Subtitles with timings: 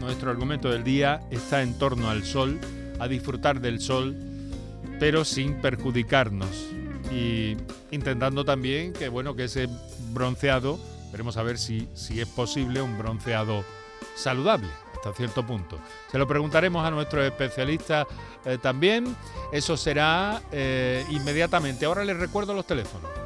[0.00, 2.58] nuestro argumento del día está en torno al sol,
[2.98, 4.16] a disfrutar del sol,
[4.98, 6.68] pero sin perjudicarnos
[7.12, 7.56] y
[7.90, 9.68] intentando también que bueno que ese
[10.12, 10.78] bronceado,
[11.12, 13.64] veremos a ver si, si es posible un bronceado
[14.14, 15.78] saludable hasta cierto punto.
[16.10, 18.06] Se lo preguntaremos a nuestros especialistas
[18.44, 19.14] eh, también.
[19.52, 21.84] Eso será eh, inmediatamente.
[21.84, 23.25] Ahora les recuerdo los teléfonos.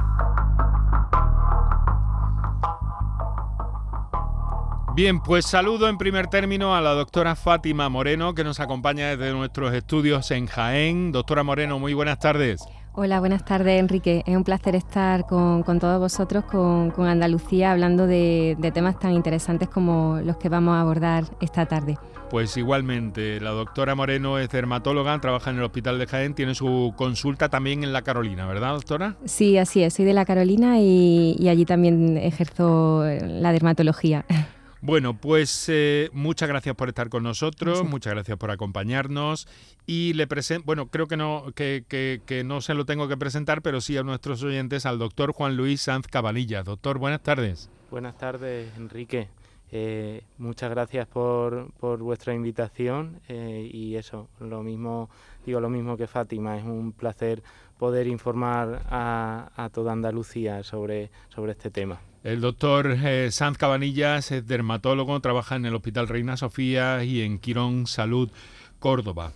[4.93, 9.31] Bien, pues saludo en primer término a la doctora Fátima Moreno, que nos acompaña desde
[9.31, 11.13] nuestros estudios en Jaén.
[11.13, 12.61] Doctora Moreno, muy buenas tardes.
[12.91, 14.21] Hola, buenas tardes Enrique.
[14.25, 20.19] Es un placer estar con, todos vosotros, con, Andalucía, hablando de, temas tan interesantes como
[20.25, 21.97] los que vamos a abordar esta tarde.
[22.29, 26.93] Pues igualmente, la doctora Moreno es dermatóloga, trabaja en el Hospital de Jaén, tiene su
[26.97, 29.15] consulta también en La Carolina, ¿verdad, doctora?
[29.23, 34.25] Sí, así es, soy de La Carolina y, y allí también ejerzo la dermatología.
[34.83, 39.47] Bueno, pues eh, muchas gracias por estar con nosotros, muchas gracias por acompañarnos
[39.85, 43.61] y le presento, bueno, creo que no, que, que, no se lo tengo que presentar,
[43.61, 46.63] pero sí a nuestros oyentes al doctor Juan Luis Sanz Cabanilla.
[46.63, 47.69] Doctor, buenas tardes.
[47.91, 49.29] Buenas tardes, Enrique.
[49.73, 55.09] Eh, muchas gracias por, por vuestra invitación eh, y eso, lo mismo,
[55.45, 57.41] digo lo mismo que Fátima, es un placer
[57.81, 61.99] poder informar a, toda Andalucía sobre, sobre este tema.
[62.23, 67.39] El doctor eh, Sanz Cabanillas es dermatólogo, trabaja en el Hospital Reina Sofía y en
[67.39, 68.29] Quirón Salud,
[68.77, 69.31] Córdoba.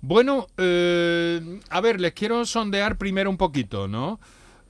[0.00, 4.20] Bueno, eh, a ver, les quiero sondear primero un poquito, ¿no?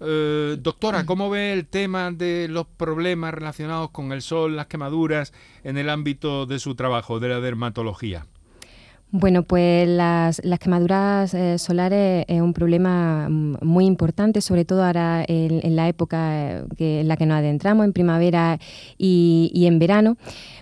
[0.00, 5.34] Eh, doctora, ¿cómo ve el tema de los problemas relacionados con el sol, las quemaduras
[5.64, 8.24] en el ámbito de su trabajo, de la dermatología?
[9.10, 15.76] Bueno, pues las, quemaduras eh, solares es un problema muy importante, sobre todo ahora en,
[15.76, 18.58] la época que, en la que nos adentramos, en primavera
[18.98, 20.18] y, en verano,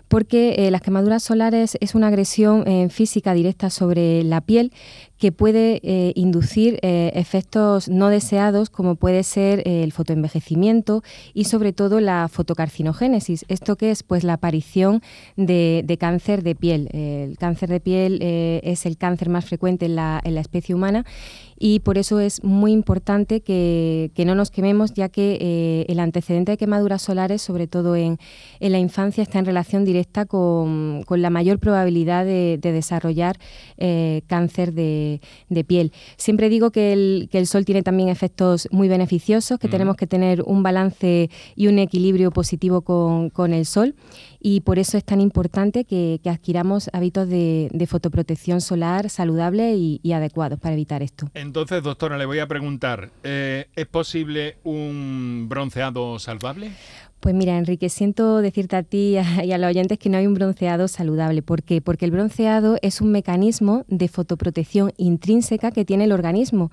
[0.07, 4.73] porque eh, las quemaduras solares es una agresión eh, física directa sobre la piel
[5.19, 11.45] que puede eh, inducir eh, efectos no deseados como puede ser eh, el fotoenvejecimiento y
[11.45, 13.45] sobre todo la fotocarcinogénesis.
[13.49, 14.03] ¿Esto qué es?
[14.03, 15.03] Pues la aparición
[15.37, 16.89] de, cáncer de piel.
[16.93, 21.05] el cáncer de piel es el cáncer más frecuente en la, en la especie humana
[21.59, 26.53] y por eso es muy importante que, no nos quememos, ya que eh, el antecedente
[26.53, 28.19] de quemaduras solares, sobre todo en,
[28.61, 33.39] la infancia, está en relación directa con, la mayor probabilidad de, desarrollar
[33.79, 35.21] eh, cáncer de,
[35.67, 35.93] piel.
[36.17, 40.07] Siempre digo que el, que el, sol tiene también efectos muy beneficiosos, que tenemos que
[40.07, 43.95] tener un balance y un equilibrio positivo con, con el sol
[44.49, 50.61] y por eso es tan importante que, adquiramos hábitos de, fotoprotección solar saludables y, adecuados
[50.61, 51.29] para evitar esto.
[51.47, 56.73] Entonces, doctora, le voy a preguntar, eh, ¿es posible un bronceado saludable?
[57.21, 60.35] Pues mira, Enrique, siento decirte a ti y a los oyentes que no hay un
[60.35, 61.43] bronceado saludable.
[61.43, 61.81] ¿Por qué?
[61.81, 66.73] Porque el bronceado es un mecanismo de fotoprotección intrínseca que tiene el organismo.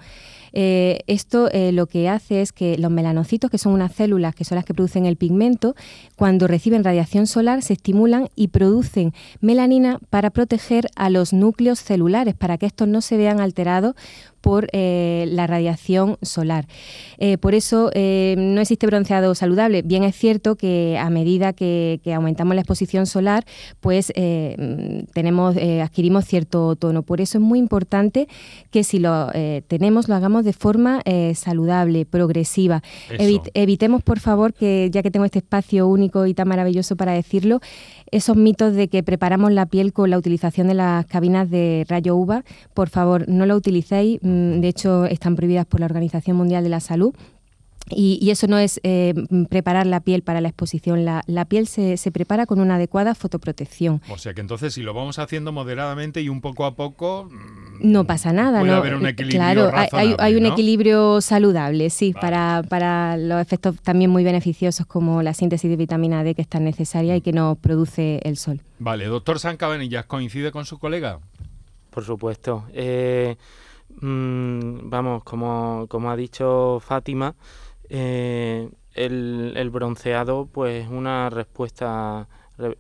[0.53, 4.45] Eh, esto eh, lo que hace es que los melanocitos, que son unas células que
[4.45, 5.75] son las que producen el pigmento,
[6.15, 12.35] cuando reciben radiación solar se estimulan y producen melanina para proteger a los núcleos celulares,
[12.35, 13.95] para que estos no se vean alterados
[14.41, 16.67] por eh, la radiación solar.
[17.39, 19.83] Por eso no existe bronceado saludable.
[19.83, 23.45] Bien es cierto que a medida que, aumentamos la exposición solar,
[23.79, 27.03] pues tenemos, adquirimos cierto tono.
[27.03, 28.27] Por eso es muy importante
[28.69, 29.29] que si lo
[29.69, 31.01] tenemos, lo hagamos de forma
[31.33, 32.81] saludable, progresiva.
[33.53, 37.59] evitemos, por favor, que ya que tengo este espacio único y tan maravilloso para decirlo,
[38.11, 42.15] esos mitos de que preparamos la piel con la utilización de las cabinas de rayo
[42.15, 42.43] UVA,
[42.73, 44.19] por favor, no lo utilicéis.
[44.21, 47.13] Mm, de hecho, están prohibidas por la Organización Mundial de la Salud
[47.89, 49.13] y, eso no es eh,
[49.49, 54.01] preparar la piel para la exposición, la, piel se, se, prepara con una adecuada fotoprotección.
[54.09, 57.29] O sea que entonces si lo vamos haciendo moderadamente y un poco a poco...
[57.29, 58.77] Mm, no pasa nada, puede ¿no?
[58.77, 64.09] haber un equilibrio Claro, hay, hay, un equilibrio saludable, sí, para, para los efectos también
[64.09, 67.57] muy beneficiosos como la síntesis de vitamina D que es tan necesaria y que nos
[67.57, 68.61] produce el sol.
[68.79, 71.19] Vale, doctor San Cabanillas, ¿coincide con su colega?
[71.89, 72.65] Por supuesto.
[72.73, 73.35] Eh,
[74.01, 77.35] mm, vamos, como, como ha dicho Fátima,
[77.95, 82.27] eh, el, bronceado, pues una respuesta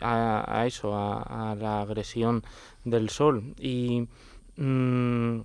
[0.01, 2.43] a, eso, a, la agresión
[2.83, 3.53] del sol.
[3.59, 4.07] Y
[4.57, 5.41] mm,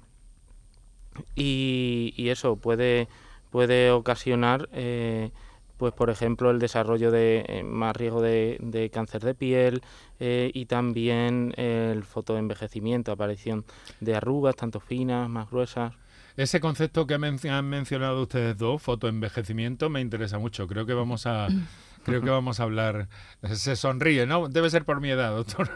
[1.35, 3.09] y, eso puede,
[3.51, 5.33] puede ocasionar eh,
[5.77, 9.83] pues por ejemplo el desarrollo de eh, más riesgo de, cáncer de piel
[10.19, 13.65] y también el fotoenvejecimiento, aparición
[14.01, 15.93] de arrugas tanto finas, más gruesas.
[16.39, 20.69] Ese concepto que han mencionado ustedes dos, fotoenvejecimiento, me interesa mucho.
[20.69, 21.49] Creo que vamos a
[22.09, 23.09] Creo que vamos a hablar.
[23.53, 24.49] Se sonríe, ¿no?
[24.49, 25.71] Debe ser por mi edad, doctor.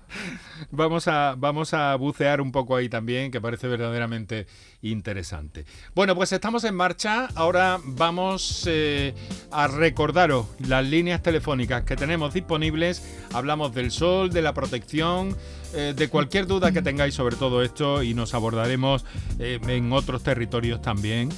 [0.70, 4.46] vamos, a, vamos a bucear un poco ahí también, que parece verdaderamente
[4.82, 5.64] interesante.
[5.94, 7.28] Bueno, pues estamos en marcha.
[7.34, 9.14] Ahora vamos eh,
[9.50, 13.02] a recordaros las líneas telefónicas que tenemos disponibles.
[13.32, 15.36] Hablamos del sol, de la protección.
[15.74, 19.04] Eh, de cualquier duda que tengáis sobre todo esto y nos abordaremos
[19.38, 21.28] eh, en otros territorios también.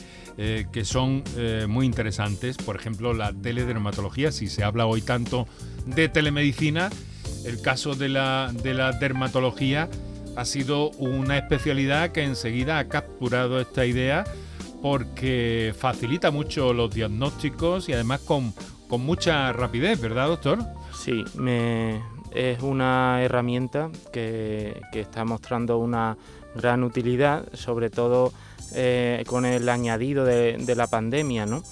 [0.43, 1.23] Eh, que son
[1.69, 2.57] muy interesantes.
[2.57, 5.47] Por ejemplo, la teledermatología, si se habla hoy tanto
[5.85, 6.89] de telemedicina,
[7.45, 9.91] el caso de la, de la dermatología
[10.37, 14.25] ha sido una especialidad que enseguida ha capturado esta idea
[14.81, 18.55] porque facilita mucho los diagnósticos y además con,
[18.89, 20.59] con mucha rapidez, ¿verdad, doctor?
[20.95, 22.01] Sí, me,
[22.33, 26.17] es una herramienta que, que está mostrando una
[26.55, 28.33] gran utilidad, sobre todo
[28.75, 31.63] eh, con el añadido de, la pandemia, ¿no?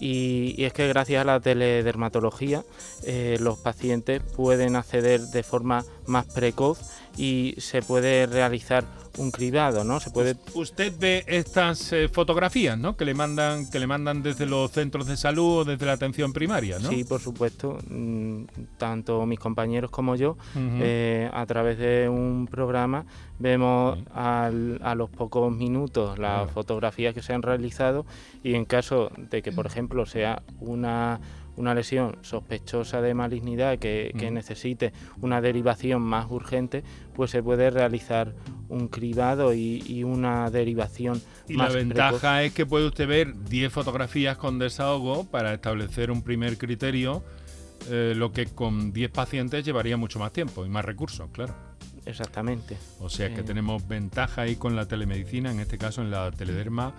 [0.00, 2.64] Y, es que gracias a la teledermatología
[3.04, 6.80] eh, los pacientes pueden acceder de forma más precoz
[7.18, 8.84] y se puede realizar
[9.18, 9.98] un cribado, ¿no?
[9.98, 10.36] Se puede.
[10.54, 12.96] Usted ve estas eh, fotografías, ¿no?
[12.96, 16.32] Que le mandan, que le mandan desde los centros de salud o desde la atención
[16.32, 16.88] primaria, ¿no?
[16.88, 17.78] Sí, por supuesto.
[17.88, 18.44] Mm,
[18.76, 23.04] tanto mis compañeros como yo, eh, a través de un programa,
[23.40, 24.50] vemos a
[24.96, 28.06] los pocos minutos las fotografías que se han realizado
[28.42, 31.20] y en caso de que, por ejemplo, sea una
[31.58, 36.84] una lesión sospechosa de malignidad que, necesite una derivación más urgente,
[37.14, 38.34] pues se puede realizar
[38.68, 44.36] un cribado y, una derivación y la ventaja es que puede usted ver 10 fotografías
[44.36, 47.24] con desahogo para establecer un primer criterio,
[47.90, 51.54] eh, lo que con 10 pacientes llevaría mucho más tiempo y más recursos, claro.
[52.06, 52.76] Exactamente.
[53.00, 53.44] O sea que eh.
[53.44, 56.94] tenemos ventaja ahí con la telemedicina, en este caso en la telederma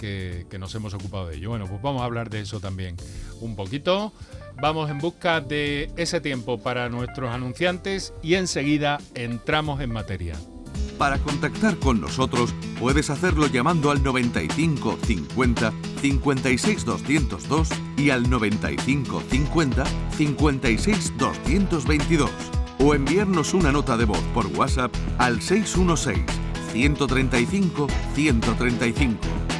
[0.00, 1.50] que, nos hemos ocupado de ello.
[1.50, 2.96] Bueno, pues vamos a hablar de eso también
[3.40, 4.12] un poquito.
[4.60, 10.34] Vamos en busca de ese tiempo para nuestros anunciantes y enseguida entramos en materia.
[10.98, 19.22] Para contactar con nosotros puedes hacerlo llamando al 95 50 56 202 y al 95
[19.30, 19.84] 50
[20.16, 22.30] 56 222
[22.80, 26.22] o enviarnos una nota de voz por WhatsApp al 616
[26.72, 29.59] 135 135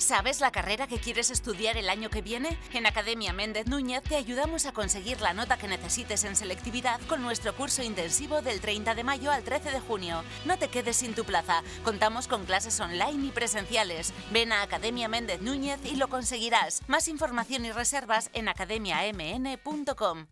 [0.00, 2.56] ¿Sabes la carrera que quieres estudiar el año que viene?
[2.72, 7.20] En Academia Méndez Núñez te ayudamos a conseguir la nota que necesites en selectividad con
[7.20, 10.22] nuestro curso intensivo del 30 de mayo al 13 de junio.
[10.46, 11.62] No te quedes sin tu plaza.
[11.84, 14.14] Contamos con clases online y presenciales.
[14.32, 16.80] Ven a Academia Méndez Núñez y lo conseguirás.
[16.88, 20.26] Más información y reservas en academiamn.com.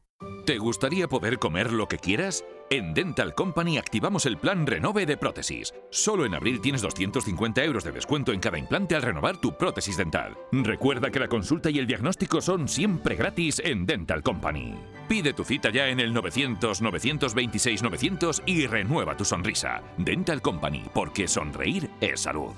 [0.47, 2.43] ¿Te gustaría poder comer lo que quieras?
[2.71, 5.73] En Dental Company activamos el plan Renove de prótesis.
[5.91, 9.97] Solo en abril tienes 250 euros de descuento en cada implante al renovar tu prótesis
[9.97, 10.37] dental.
[10.53, 14.75] Recuerda que la consulta y el diagnóstico son siempre gratis en Dental Company.
[15.09, 19.83] Pide tu cita ya en el 900-926-900 y renueva tu sonrisa.
[19.97, 22.53] Dental Company, porque sonreír es salud.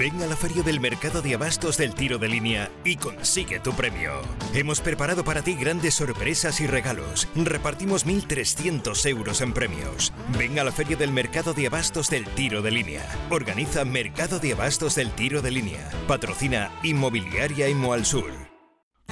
[0.00, 3.74] Ven a la feria del mercado de abastos del tiro de línea y consigue tu
[3.74, 4.12] premio.
[4.54, 7.28] Hemos preparado para ti grandes sorpresas y regalos.
[7.34, 10.14] Repartimos 1.300 euros en premios.
[10.38, 13.04] Ven a la feria del mercado de abastos del tiro de línea.
[13.28, 15.90] Organiza Mercado de Abastos del Tiro de Línea.
[16.08, 18.32] Patrocina Inmobiliaria Imo Sur.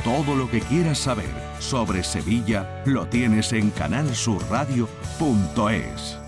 [0.02, 1.28] Todo lo que quieras saber
[1.58, 6.27] sobre Sevilla lo tienes en canalsurradio.es.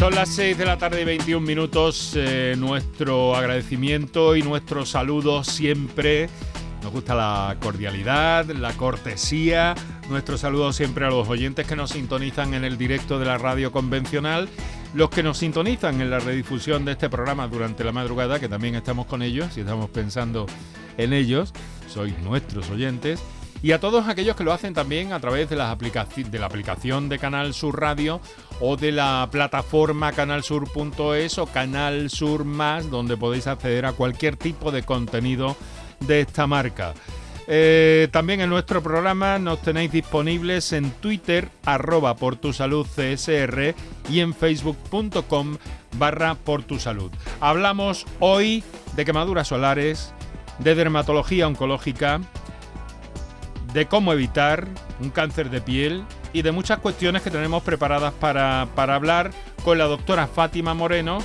[0.00, 2.14] Son las 6 de la tarde y 21 minutos.
[2.16, 6.30] Eh, nuestro agradecimiento y nuestro saludo siempre.
[6.82, 9.74] Nos gusta la cordialidad, la cortesía.
[10.08, 13.72] Nuestro saludo siempre a los oyentes que nos sintonizan en el directo de la radio
[13.72, 14.48] convencional
[14.94, 18.76] los que nos sintonizan en la redifusión de este programa durante la madrugada, que también
[18.76, 20.46] estamos con ellos y estamos pensando
[20.96, 21.52] en ellos,
[21.88, 23.20] sois nuestros oyentes,
[23.62, 27.10] y a todos aquellos que lo hacen también a través de, las de la aplicación
[27.10, 28.20] de Canal Sur Radio
[28.60, 34.70] o de la plataforma canalsur.es o Canal Sur Más, donde podéis acceder a cualquier tipo
[34.70, 35.56] de contenido
[36.00, 36.94] de esta marca.
[37.52, 43.74] Eh, también en nuestro programa nos tenéis disponibles en Twitter, arroba por tu salud CSR
[44.08, 45.56] y en facebook.com
[45.98, 47.10] barra por tu salud.
[47.40, 48.62] Hablamos hoy
[48.94, 50.14] de quemaduras solares,
[50.60, 52.20] de dermatología oncológica,
[53.72, 54.68] de cómo evitar
[55.00, 59.30] un cáncer de piel y de muchas cuestiones que tenemos preparadas para, para hablar
[59.64, 61.18] con la doctora Fátima Moreno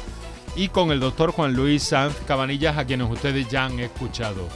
[0.55, 4.47] y con el doctor Juan Luis Sanz Cabanillas, a quienes ustedes ya han escuchado.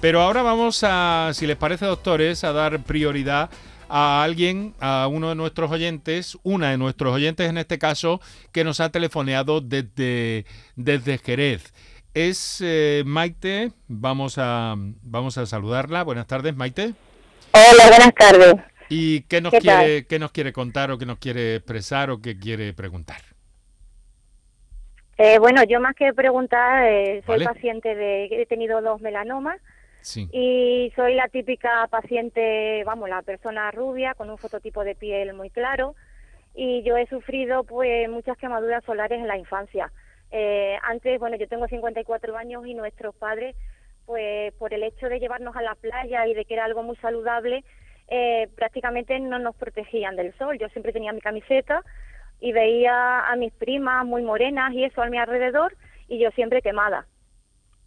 [0.00, 3.50] Pero ahora vamos a, si les parece, doctores, a dar prioridad
[3.88, 8.20] a alguien, a uno de nuestros oyentes, una de nuestros oyentes en este caso,
[8.52, 10.44] que nos ha telefoneado desde,
[10.74, 11.72] desde Jerez.
[12.14, 16.02] Es eh, Maite, vamos a, vamos a saludarla.
[16.02, 16.94] Buenas tardes, Maite.
[17.52, 18.75] Hola, buenas tardes.
[18.88, 22.38] ¿Y qué nos, quiere, qué nos quiere contar o qué nos quiere expresar o qué
[22.38, 23.20] quiere preguntar?
[25.18, 29.60] Eh, bueno, yo más que preguntar, eh, soy paciente de, he tenido dos melanomas
[30.14, 35.50] y soy la típica paciente, vamos, la persona rubia con un fototipo de piel muy
[35.50, 35.96] claro.
[36.54, 39.90] Y yo he sufrido pues muchas quemaduras solares en la infancia.
[40.30, 43.56] Eh, antes, bueno, yo tengo 54 años y nuestros padres,
[44.04, 46.96] pues por el hecho de llevarnos a la playa y de que era algo muy
[46.96, 47.64] saludable,
[48.08, 50.58] eh, prácticamente no nos protegían del sol.
[50.58, 51.82] Yo siempre tenía mi camiseta
[52.40, 55.76] y veía a mis primas muy morenas y eso a mi alrededor
[56.08, 57.06] y yo siempre quemada.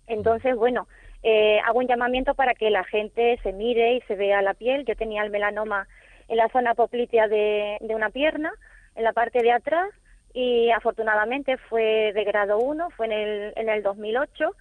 [0.07, 0.87] Entonces, bueno,
[1.21, 4.85] eh, hago un llamamiento para que la gente se mire y se vea la piel.
[4.85, 5.87] Yo tenía el melanoma
[6.27, 8.51] en la zona poplitea de, una pierna,
[8.95, 9.89] en la parte de atrás,
[10.33, 14.55] y afortunadamente fue de grado 1, fue en el, en el 2008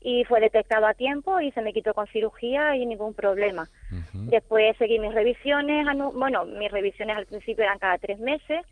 [0.00, 3.68] y fue detectado a tiempo y se me quitó con cirugía y ningún problema.
[4.12, 8.64] Después seguí mis revisiones, bueno, mis revisiones al principio eran cada tres meses,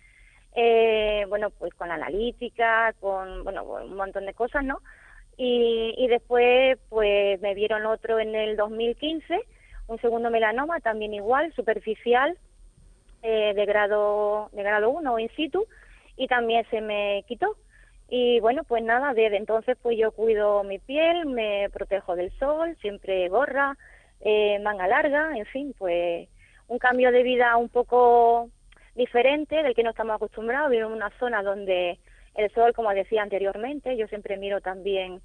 [0.54, 4.80] eh, bueno, pues con analítica, con, bueno, un montón de cosas, ¿no?
[5.36, 9.38] Y, y después, pues me vieron otro en el 2015,
[9.86, 12.36] un segundo melanoma, también igual, superficial,
[13.22, 15.66] eh, de grado de grado 1 in situ,
[16.16, 17.56] y también se me quitó.
[18.08, 22.76] Y bueno, pues nada, desde entonces pues yo cuido mi piel, me protejo del sol,
[22.80, 23.76] siempre gorra,
[24.20, 26.28] eh, manga larga, en fin, pues
[26.68, 28.48] un cambio de vida un poco
[28.94, 30.70] diferente del que no estamos acostumbrados.
[30.70, 31.98] Vivo en una zona donde
[32.34, 35.20] el sol, como decía anteriormente, yo siempre miro también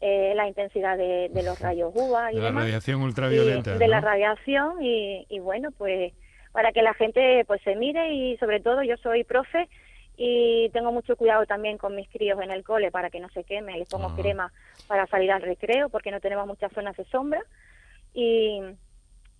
[0.00, 3.78] eh, la intensidad de, los rayos UVA y de la radiación ultravioleta.
[3.78, 6.12] de la radiación y, bueno, pues
[6.52, 9.68] para que la gente pues se mire y sobre todo yo soy profe
[10.16, 13.44] y tengo mucho cuidado también con mis críos en el cole para que no se
[13.44, 14.52] queme, les pongo crema
[14.86, 17.42] para salir al recreo porque no tenemos muchas zonas de sombra
[18.12, 18.60] y,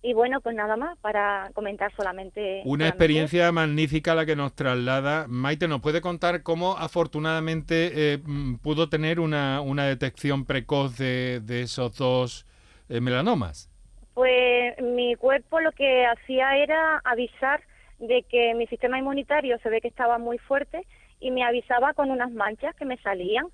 [0.01, 2.61] y bueno, pues nada más para comentar solamente.
[2.65, 5.27] Una experiencia magnífica la que nos traslada.
[5.29, 11.39] Maite, ¿nos puede contar cómo afortunadamente eh, mm, pudo tener una, una detección precoz de,
[11.39, 12.45] de esos dos
[12.89, 13.69] eh, melanomas?
[14.13, 17.61] Pues mi cuerpo lo que hacía era avisar
[17.99, 20.85] de que mi sistema inmunitario se ve que estaba muy fuerte
[21.19, 23.47] y me avisaba con unas manchas que me salían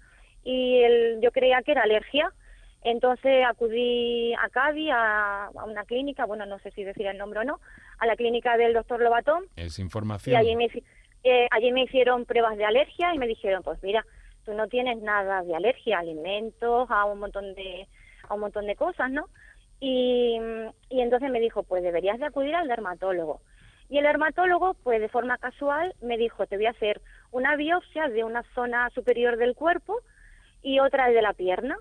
[0.44, 2.32] y el, yo creía que era alergia
[2.84, 7.44] entonces acudí a Cádiz, a, una clínica, bueno, no sé si decir el nombre o
[7.44, 7.60] no,
[8.00, 9.44] a la clínica del doctor Lobatón.
[9.56, 10.34] Es información.
[10.34, 10.66] Y allí me,
[11.24, 14.04] eh, allí me hicieron pruebas de alergia y me dijeron, pues mira,
[14.46, 17.88] tú no tienes nada de alergia, alimentos, a un montón de,
[18.28, 19.26] a un montón de cosas, ¿no?
[19.80, 20.40] Y,
[20.90, 23.42] y entonces me dijo, pues deberías de acudir al dermatólogo.
[23.92, 28.08] Y el dermatólogo, pues de forma casual, me dijo, te voy a hacer una biopsia
[28.08, 30.00] de una zona superior del cuerpo
[30.64, 31.76] y otra de la pierna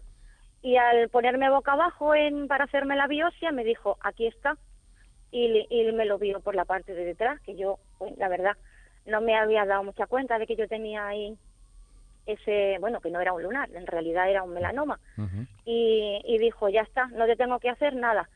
[0.61, 4.57] y al ponerme boca abajo en, para hacerme la biopsia me dijo, aquí está,
[5.31, 8.57] y, y me lo vio por la parte de detrás, que yo, pues, la verdad,
[9.07, 11.38] no me había dado mucha cuenta de que yo tenía ahí
[12.26, 14.99] ese, bueno, que no era un lunar, en realidad era un melanoma.
[15.64, 18.29] y, y dijo, ya está, no te tengo que hacer nada.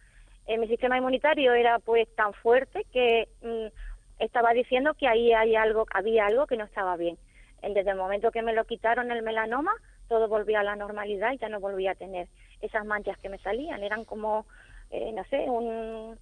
[0.47, 5.57] Eh, mi sistema inmunitario era pues tan fuerte que mm, estaba diciendo que ahí hay
[5.57, 7.19] algo, había algo que no estaba bien.
[7.63, 9.73] Desde el momento que me lo quitaron el melanoma,
[10.09, 12.29] todo volvía a la normalidad y ya no volvía a tener
[12.61, 13.83] esas manchas que me salían.
[13.83, 14.47] Eran como,
[14.91, 16.19] eh, no sé, un,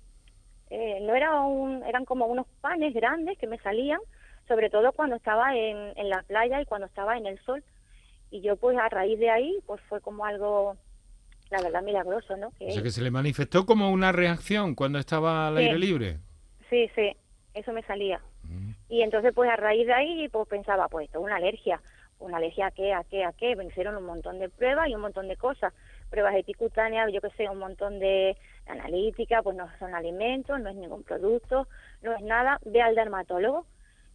[0.70, 4.00] eh, no era un, eran como unos panes grandes que me salían,
[4.46, 7.62] sobre todo cuando estaba en, en la playa y cuando estaba en el sol.
[8.30, 10.76] Y yo pues a raíz de ahí pues fue como algo,
[11.52, 12.50] la verdad, milagroso, ¿no?
[12.58, 16.18] Que, o sea que se le manifestó como una reacción cuando estaba al aire libre.
[16.68, 17.14] Sí, sí,
[17.54, 18.20] eso me salía.
[18.88, 21.80] Y entonces pues a raíz de ahí pues pensaba, pues esto es una alergia
[22.22, 24.94] una alergia a qué, a qué, a qué, me hicieron un montón de pruebas y
[24.94, 25.74] un montón de cosas,
[26.10, 30.76] pruebas epicutáneas, yo que sé, un montón de analítica, pues no son alimentos, no es
[30.76, 31.68] ningún producto,
[32.02, 33.66] no es nada, ve al dermatólogo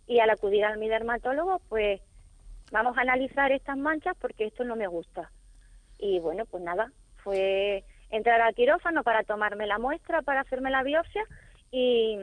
[0.08, 2.02] y al acudir a mi dermatólogo, pues
[2.72, 5.32] vamos a analizar estas manchas porque esto no me gusta.
[6.00, 6.92] Y bueno, pues nada,
[7.28, 11.26] fue entrar al quirófano para tomarme la muestra, para hacerme la biopsia
[11.72, 12.18] y,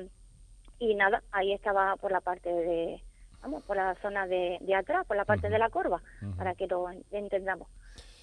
[0.78, 3.02] y nada, ahí estaba por la parte de
[3.42, 6.00] vamos, por la zona de, atrás, por la parte de la corva,
[6.38, 7.68] para que lo entendamos.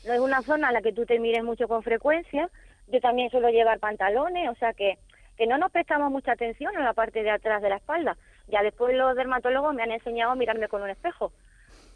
[0.07, 2.50] No es una zona a la que tú te mires mucho con frecuencia.
[2.88, 4.97] Yo también suelo llevar pantalones, o sea que,
[5.38, 8.17] que no nos prestamos mucha atención en la parte de atrás de la espalda.
[8.47, 11.31] Ya después los dermatólogos me han enseñado a mirarme con un espejo.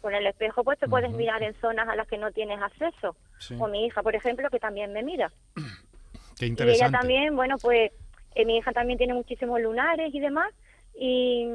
[0.00, 3.16] Con el espejo pues te puedes mirar en zonas a las que no tienes acceso.
[3.58, 5.32] O mi hija, por ejemplo, que también me mira.
[6.38, 6.72] Qué interesante.
[6.72, 7.90] Y ella también, bueno, pues
[8.34, 10.52] eh, mi hija también tiene muchísimos lunares y demás.
[10.94, 11.46] Y,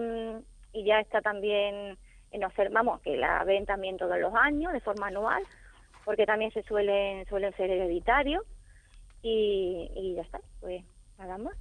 [0.74, 1.98] y ya está también
[2.31, 5.43] en observamos que la ven también todos los años de forma anual
[6.05, 8.43] porque también se suelen suelen ser hereditarios
[9.21, 10.83] y, y ya está pues
[11.17, 11.55] nada más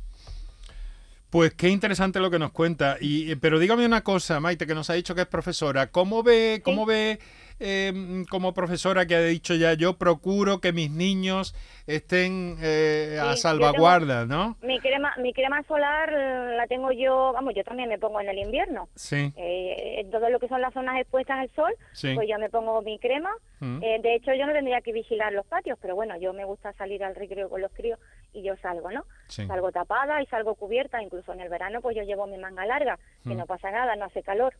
[1.30, 2.96] pues qué interesante lo que nos cuenta.
[3.00, 5.86] Y, pero dígame una cosa, Maite, que nos ha dicho que es profesora.
[5.88, 7.18] ¿Cómo ve, cómo ve
[7.62, 11.54] Em, como profesora que ha dicho ya, yo procuro que mis niños
[11.86, 14.56] estén eh, a salvaguarda, ¿no?
[14.62, 18.30] Mi crema, mi crema solar eh, la tengo yo, vamos, yo también me pongo en
[18.30, 18.88] el invierno.
[18.94, 19.30] Sí.
[19.36, 21.74] Eh, todo lo que son las zonas expuestas al sol,
[22.14, 23.30] pues yo me pongo mi crema.
[23.62, 23.80] Mm.
[23.80, 27.04] de hecho, yo no tendría que vigilar los patios, pero bueno, yo me gusta salir
[27.04, 27.98] al recreo con los críos
[28.32, 29.04] y yo salgo, ¿no?
[29.28, 32.98] Salgo tapada y salgo cubierta, incluso en el verano pues yo llevo mi manga larga,
[33.24, 33.38] que mm.
[33.38, 34.54] no pasa nada, no hace calor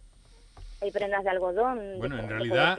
[0.80, 1.98] hay prendas de algodón.
[1.98, 2.78] Bueno, en realidad,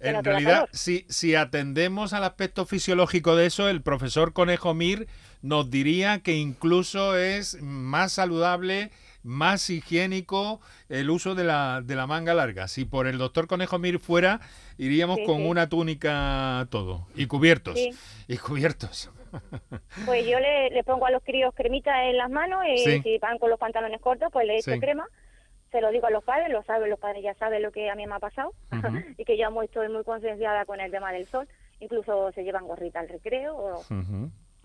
[0.00, 5.06] en realidad, si, si atendemos al aspecto fisiológico de eso, el profesor Conejo Mir
[5.40, 8.90] nos diría que incluso es más saludable,
[9.22, 12.68] más higiénico el uso de la, de la manga larga.
[12.68, 14.40] Si por el doctor Conejo Mir fuera,
[14.78, 17.78] iríamos con una túnica todo, y cubiertos,
[18.26, 19.10] y cubiertos.
[20.06, 23.38] Pues yo le, le, pongo a los críos cremita en las manos y si van
[23.38, 25.08] con los pantalones cortos, pues le echo crema
[25.74, 27.96] se lo digo a los padres, lo saben, los padres ya saben lo que a
[27.96, 28.54] mí me ha pasado
[29.18, 31.48] y que yo estoy muy concienciada con el tema del sol.
[31.80, 33.84] Incluso se llevan gorrita al recreo, o,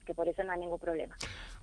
[0.05, 1.15] que por eso no hay ningún problema.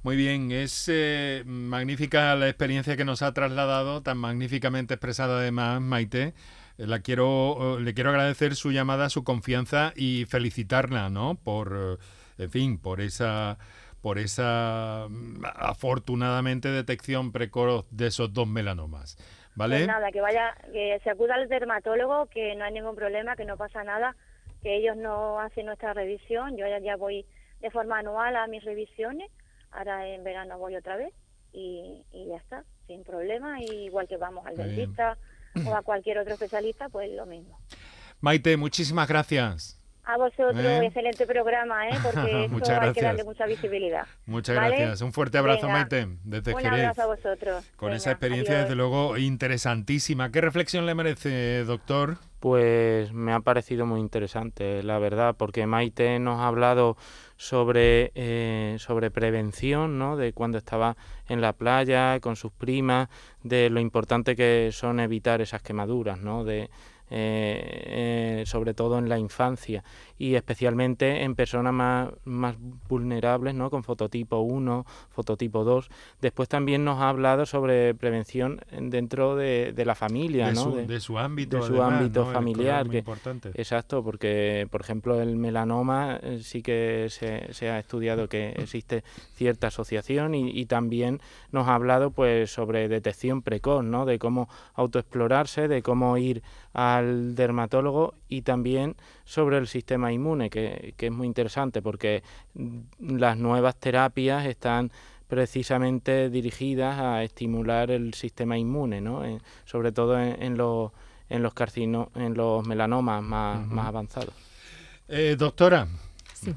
[0.03, 5.81] Muy bien, es eh, magnífica la experiencia que nos ha trasladado, tan magníficamente expresada además
[5.81, 6.35] Maite.
[6.77, 11.37] Eh, la quiero, le quiero agradecer su llamada, su confianza y felicitarla, ¿no?
[11.37, 12.05] Por, eh,
[12.39, 13.59] en fin, por esa
[14.01, 19.19] por esa mm, afortunadamente detección precoz de esos dos melanomas.
[19.57, 19.79] ¿Vale?
[19.79, 23.45] Pues nada, que vaya, que se acuda al dermatólogo, que no hay ningún problema, que
[23.47, 24.15] no pasa nada,
[24.63, 26.57] que ellos no hacen nuestra revisión.
[26.57, 27.27] Yo ya, ya voy
[27.61, 29.31] de forma anual a mis revisiones,
[29.71, 31.13] ahora en verano voy otra vez
[31.53, 33.61] y, ya está, sin problema.
[33.61, 35.19] Y igual que vamos al dentista
[35.67, 37.59] o a cualquier otro especialista, pues lo mismo.
[38.21, 39.76] Maite, muchísimas gracias.
[40.09, 40.87] A vosotros, ¿Eh?
[40.87, 41.99] excelente programa, ¿eh?
[42.03, 44.07] porque esto hay que darle mucha visibilidad.
[44.27, 45.01] Muchas gracias.
[45.01, 47.65] Un fuerte abrazo, Maite, desde Un abrazo a vosotros.
[47.75, 50.31] Con esa experiencia, desde luego, interesantísima.
[50.31, 52.19] ¿Qué reflexión le merece, doctor?
[52.39, 56.97] Pues me ha parecido muy interesante, la verdad, porque Maite nos ha hablado
[57.37, 60.17] sobre, eh, sobre prevención, ¿no?
[60.17, 60.97] De cuando estaba
[61.29, 63.09] en la playa con sus primas,
[63.43, 66.45] de lo importante que son evitar esas quemaduras, ¿no?
[66.45, 66.71] De,
[67.09, 69.85] eh, eh, sobre todo en la infancia
[70.19, 72.57] y especialmente en personas más, más
[72.89, 73.71] vulnerables, ¿no?
[73.71, 75.89] con fototipo 1, fototipo 2.
[76.21, 80.63] Después también nos ha hablado sobre prevención dentro de, la familia, de, ¿no?
[80.63, 82.89] su, de, su, ámbito, de su ámbito familiar.
[82.89, 83.51] Que, importante.
[83.55, 89.05] Exacto, porque por ejemplo el melanoma eh, sí que se, se, ha estudiado que existe
[89.35, 91.21] cierta asociación y, y, también
[91.53, 94.07] nos ha hablado pues sobre detección precoz, ¿no?
[94.07, 96.43] de cómo autoexplorarse, de cómo ir
[96.99, 102.23] al dermatólogo y también sobre el sistema inmune, que, es muy interesante porque
[103.01, 104.91] las nuevas terapias están
[105.29, 109.23] precisamente dirigidas a estimular el sistema inmune, ¿no?
[109.65, 110.93] sobre todo en, los
[111.29, 114.35] en los carcino, en los melanomas más, más avanzados.
[115.09, 115.87] Eh, doctora.
[116.35, 116.55] Sí.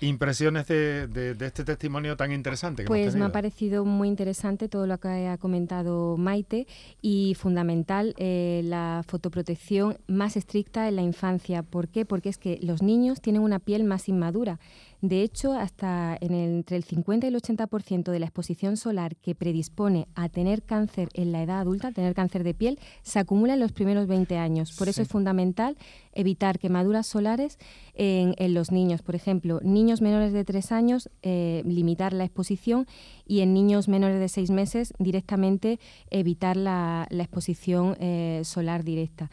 [0.00, 2.82] Impresiones de, este testimonio tan interesante.
[2.82, 6.66] Que pues me ha parecido muy interesante todo lo que ha comentado Maite
[7.00, 11.62] y fundamental eh, la fotoprotección más estricta en la infancia.
[11.62, 12.04] ¿Por qué?
[12.04, 14.58] Porque es que los niños tienen una piel más inmadura.
[15.02, 20.08] De hecho, hasta entre el 50 y el 80% de la exposición solar que predispone
[20.14, 23.72] a tener cáncer en la edad adulta, tener cáncer de piel, se acumula en los
[23.72, 24.72] primeros 20 años.
[24.72, 25.76] Por eso es fundamental
[26.12, 27.58] evitar quemaduras solares
[27.94, 29.02] en, los niños.
[29.02, 32.86] Por ejemplo, niños menores de 3 años, eh, limitar la exposición
[33.26, 35.78] y en niños menores de 6 meses directamente
[36.10, 39.30] evitar la, exposición eh, solar directa.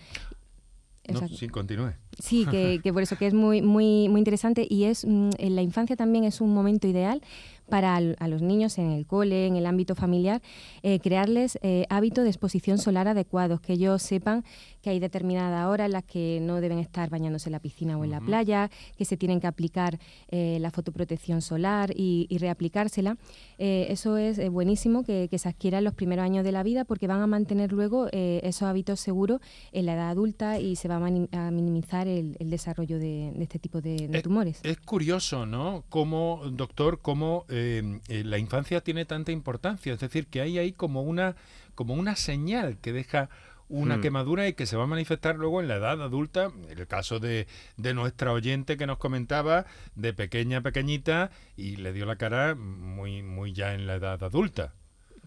[1.07, 1.93] No, sí, continúe.
[2.19, 5.55] Sí, que, que, por eso que es muy, muy, muy interesante y es mm, en
[5.55, 7.21] la infancia también es un momento ideal
[7.69, 10.41] para a los niños en el cole, en el ámbito familiar,
[10.83, 14.43] eh, crearles eh, hábitos de exposición solar adecuados, que ellos sepan
[14.81, 18.03] que hay determinada hora en las que no deben estar bañándose en la piscina o
[18.03, 19.97] en la playa, que se tienen que aplicar
[20.29, 23.17] eh, la fotoprotección solar y, reaplicársela.
[23.57, 27.21] eso es buenísimo que, se adquiera en los primeros años de la vida porque van
[27.21, 29.39] a mantener luego esos hábitos seguros
[29.71, 34.21] en la edad adulta y se va a, minimizar el, desarrollo de, este tipo de,
[34.21, 34.59] tumores.
[34.63, 35.83] Es curioso, ¿no?
[35.89, 39.93] Como, doctor, cómo Em, eh, la infancia tiene tanta importancia.
[39.93, 41.35] Es decir, que hay ahí como una,
[41.75, 43.29] como una señal que deja
[43.69, 44.01] una hmm.
[44.01, 46.51] quemadura y que se va a manifestar luego en la edad adulta.
[46.69, 51.93] En el caso de, de nuestra oyente que nos comentaba, de pequeña pequeñita, y le
[51.93, 54.73] dio la cara muy, muy ya en la edad adulta.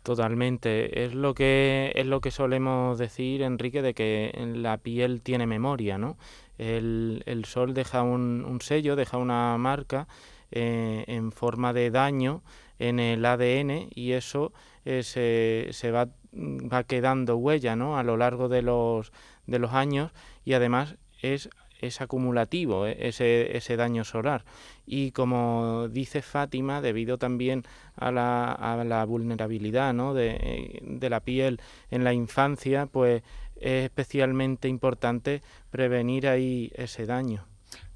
[0.06, 1.04] Totalmente.
[1.04, 5.98] Es lo que es lo que solemos decir, Enrique, de que la piel tiene memoria,
[5.98, 6.16] ¿no?
[6.58, 10.06] El, el sol deja un, sello, deja una marca
[10.52, 12.44] eh, en forma de daño
[12.78, 14.52] en el ADN y eso
[14.84, 17.98] eh, se, se va, va, quedando huella ¿no?
[17.98, 19.10] a lo largo de los,
[19.48, 20.12] de los años
[20.44, 21.50] y además es,
[21.86, 24.44] es acumulativo eh, ese, ese daño solar.
[24.86, 27.64] Y como dice Fátima, debido también
[27.96, 30.14] a la, a la vulnerabilidad ¿no?
[30.14, 33.22] de, de la piel en la infancia, pues
[33.56, 37.46] es especialmente importante prevenir ahí ese daño.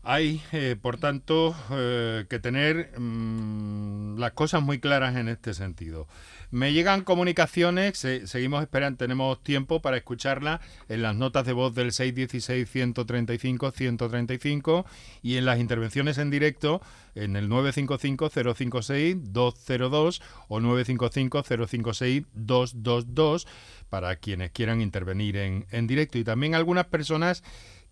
[0.03, 6.09] Hay, eh, por tanto, eh, que tener mm, las cosas muy claras en este sentido.
[6.51, 11.91] Me llegan comunicaciones, seguimos esperando, tenemos tiempo para escucharlas en las notas de voz del
[11.91, 14.87] 616-135-135
[15.23, 16.81] y en las intervenciones en directo
[17.15, 23.47] en el 955-056-202 o 955-056-222
[23.91, 27.45] para quienes quieran intervenir en, en directo y también algunas personas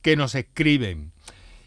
[0.02, 1.12] que nos escriben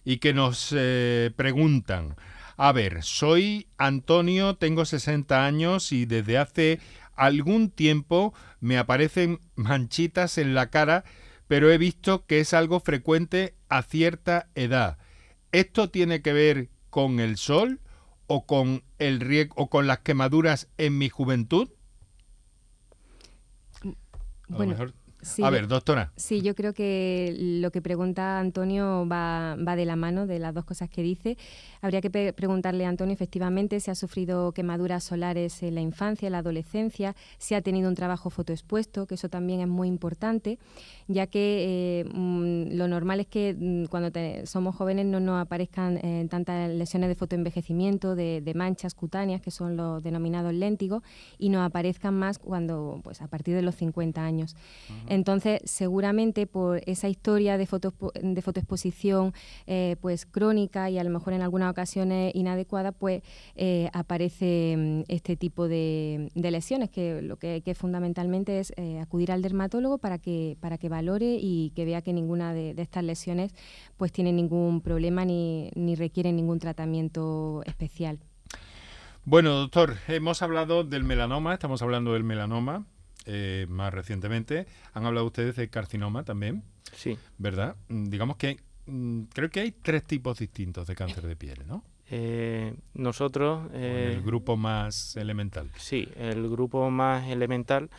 [0.04, 2.16] y que nos eh, preguntan,
[2.58, 6.80] a ver, soy Antonio, tengo 60 años y desde hace
[7.16, 11.04] algún tiempo me aparecen manchitas en la cara,
[11.48, 14.98] pero he visto que es algo frecuente a cierta edad.
[15.52, 17.80] ¿Esto tiene que ver con el sol
[18.28, 21.70] o con el riego o con las quemaduras en mi juventud?
[24.48, 24.76] bueno,
[25.44, 26.12] a ver, doctora.
[26.16, 30.54] Sí, yo creo que lo que pregunta Antonio va, va, de la mano de las
[30.54, 31.38] dos cosas que dice.
[31.82, 36.34] Habría que preguntarle a Antonio efectivamente si ha sufrido quemaduras solares en la infancia, en
[36.34, 40.60] la adolescencia, si ha tenido un trabajo fotoexpuesto, que eso también es muy importante,
[41.08, 44.12] ya que eh, mm, lo normal es que mm, cuando
[44.46, 49.52] somos jóvenes no nos aparezcan eh, tantas lesiones de fotoenvejecimiento, de, de manchas cutáneas, que
[49.52, 51.04] son los denominados léntigos,
[51.38, 54.56] y nos aparezcan más cuando, pues a partir de los 50 años.
[55.12, 59.34] Entonces, seguramente por esa historia de, foto, de fotoexposición
[59.68, 63.22] eh, pues crónica y a lo mejor en algunas ocasiones inadecuada, pues
[63.56, 69.34] eh, aparece mm, este tipo de, lesiones, que lo que, que fundamentalmente es eh, acudir
[69.34, 73.54] al dermatólogo para que, para que valore y que vea que ninguna de, estas lesiones
[73.98, 78.18] pues tiene ningún problema ni, ni requiere ningún tratamiento especial.
[79.26, 82.86] Bueno, doctor, hemos hablado del melanoma, estamos hablando del melanoma,
[83.26, 84.66] eh, más recientemente.
[84.94, 86.64] Han hablado ustedes de carcinoma también.
[86.96, 87.18] Sí.
[87.38, 87.76] ¿Verdad?
[87.90, 88.58] Mm, digamos que
[88.88, 91.84] mm, creo que hay tres tipos distintos de cáncer de piel, ¿no?
[92.10, 93.70] Eh, nosotros...
[93.74, 95.70] el eh, grupo más elemental.
[95.78, 97.90] Sí, el grupo más elemental,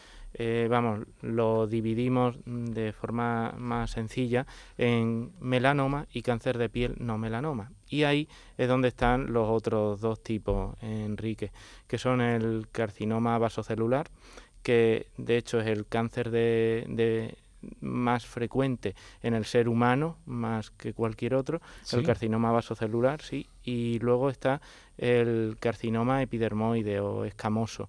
[0.69, 7.71] vamos, lo dividimos de forma más sencilla en melanoma y cáncer de piel no melanoma.
[7.89, 11.53] Y ahí es donde están los otros dos tipos, Enrique,
[11.87, 14.11] que son el carcinoma vasocelular,
[14.62, 17.37] que de hecho es el cáncer de,
[17.81, 21.61] más frecuente en el ser humano, más que cualquier otro,
[21.92, 24.61] el carcinoma vasocelular, sí, y luego está
[24.98, 27.88] el carcinoma epidermoide o escamoso.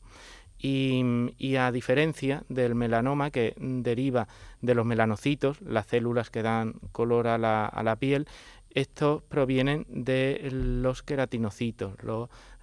[0.66, 4.30] Y, a diferencia del melanoma que deriva
[4.62, 8.28] de los melanocitos, las células que dan color a la, a la piel,
[8.70, 11.96] estos provienen de los queratinocitos,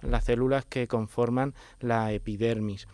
[0.01, 2.87] las células que conforman la epidermis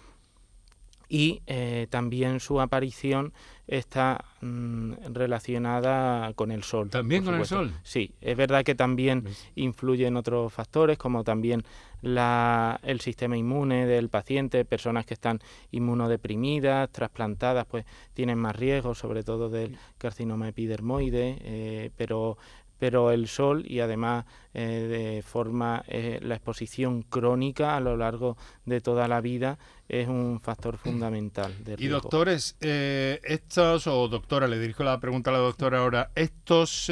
[1.09, 3.33] y eh, también su aparición
[3.67, 6.89] está mm, relacionada con el sol.
[6.89, 7.73] ¿También con el sol?
[7.83, 11.63] Sí, es verdad que también influyen otros factores como también
[12.01, 15.39] la, el sistema inmune del paciente, personas que están
[15.71, 22.37] inmunodeprimidas, trasplantadas, pues tienen más riesgo, sobre todo del carcinoma epidermoide, eh, pero
[22.79, 28.37] pero el sol y además eh, de forma eh, la exposición crónica a lo largo
[28.65, 31.53] de toda la vida es un factor fundamental.
[31.63, 36.11] De y doctores, eh, estos, o doctora, le dirijo la pregunta a la doctora ahora,
[36.15, 36.91] estos,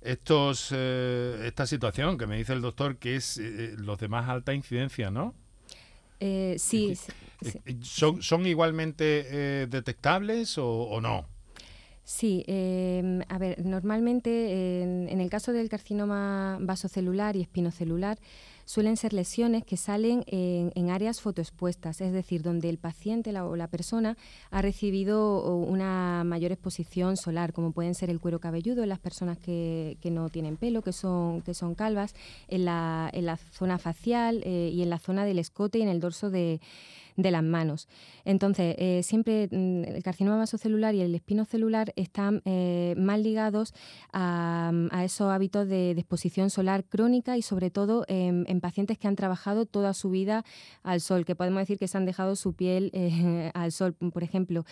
[0.00, 5.10] estos, esta situación que me dice el doctor que es los de más alta incidencia,
[5.10, 5.34] ¿no?
[6.56, 6.96] sí,
[7.82, 11.31] ¿Son, ¿Son igualmente detectables o no?
[12.04, 18.18] Sí, em, a ver, normalmente en, el caso del carcinoma vasocelular y espinocelular
[18.64, 23.68] suelen ser lesiones que salen en, áreas fotoexpuestas, es decir, donde el paciente o la
[23.68, 24.16] persona
[24.50, 29.38] ha recibido una mayor exposición solar, como pueden ser el cuero cabelludo en las personas
[29.38, 32.14] que, no tienen pelo, que son, que son calvas,
[32.48, 35.88] en la, en la zona facial eh, y en la zona del escote y en
[35.88, 36.60] el dorso de
[37.16, 37.88] de las manos.
[38.24, 43.74] Entonces, eh, siempre mm, el carcinoma vasocelular y el espinocelular están eh, más ligados
[44.12, 44.72] a,
[45.04, 49.94] esos hábitos de, exposición solar crónica y sobre todo en, pacientes que han trabajado toda
[49.94, 50.44] su vida
[50.82, 53.94] al sol, que podemos decir que se han dejado su piel eh, al sol.
[53.94, 54.64] Por ejemplo,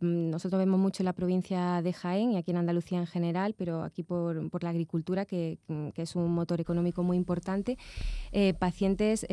[0.00, 3.82] nosotros vemos mucho en la provincia de Jaén y aquí en Andalucía en general, pero
[3.82, 5.58] aquí por, la agricultura, que,
[5.94, 7.78] que, es un motor económico muy importante,
[8.58, 9.26] pacientes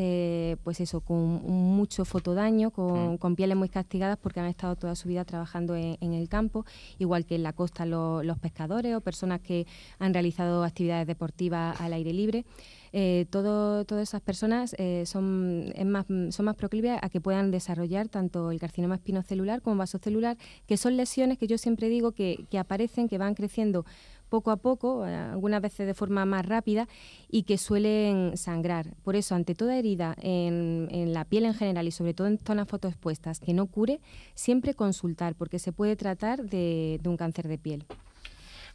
[0.63, 3.17] pues eso, con mucho foto daño, mm.
[3.17, 6.65] con, pieles muy castigadas porque han estado toda su vida trabajando en, el campo,
[6.99, 9.67] igual que en la costa los pescadores o personas que
[9.99, 12.45] han realizado actividades deportivas al aire libre.
[12.93, 18.07] Eh, todo, todas esas personas eh, son, más, son más proclives a que puedan desarrollar
[18.07, 20.37] tanto el carcinoma espinocelular como vasocelular,
[20.67, 23.85] que son lesiones que yo siempre digo que, que aparecen, que van creciendo
[24.27, 26.87] poco a poco, algunas veces de forma más rápida,
[27.29, 28.95] y que suelen sangrar.
[29.03, 32.67] Por eso, ante toda herida en, la piel en general y sobre todo en zonas
[32.67, 33.99] fotoexpuestas que no cure,
[34.35, 37.85] siempre consultar, porque se puede tratar de, un cáncer de piel.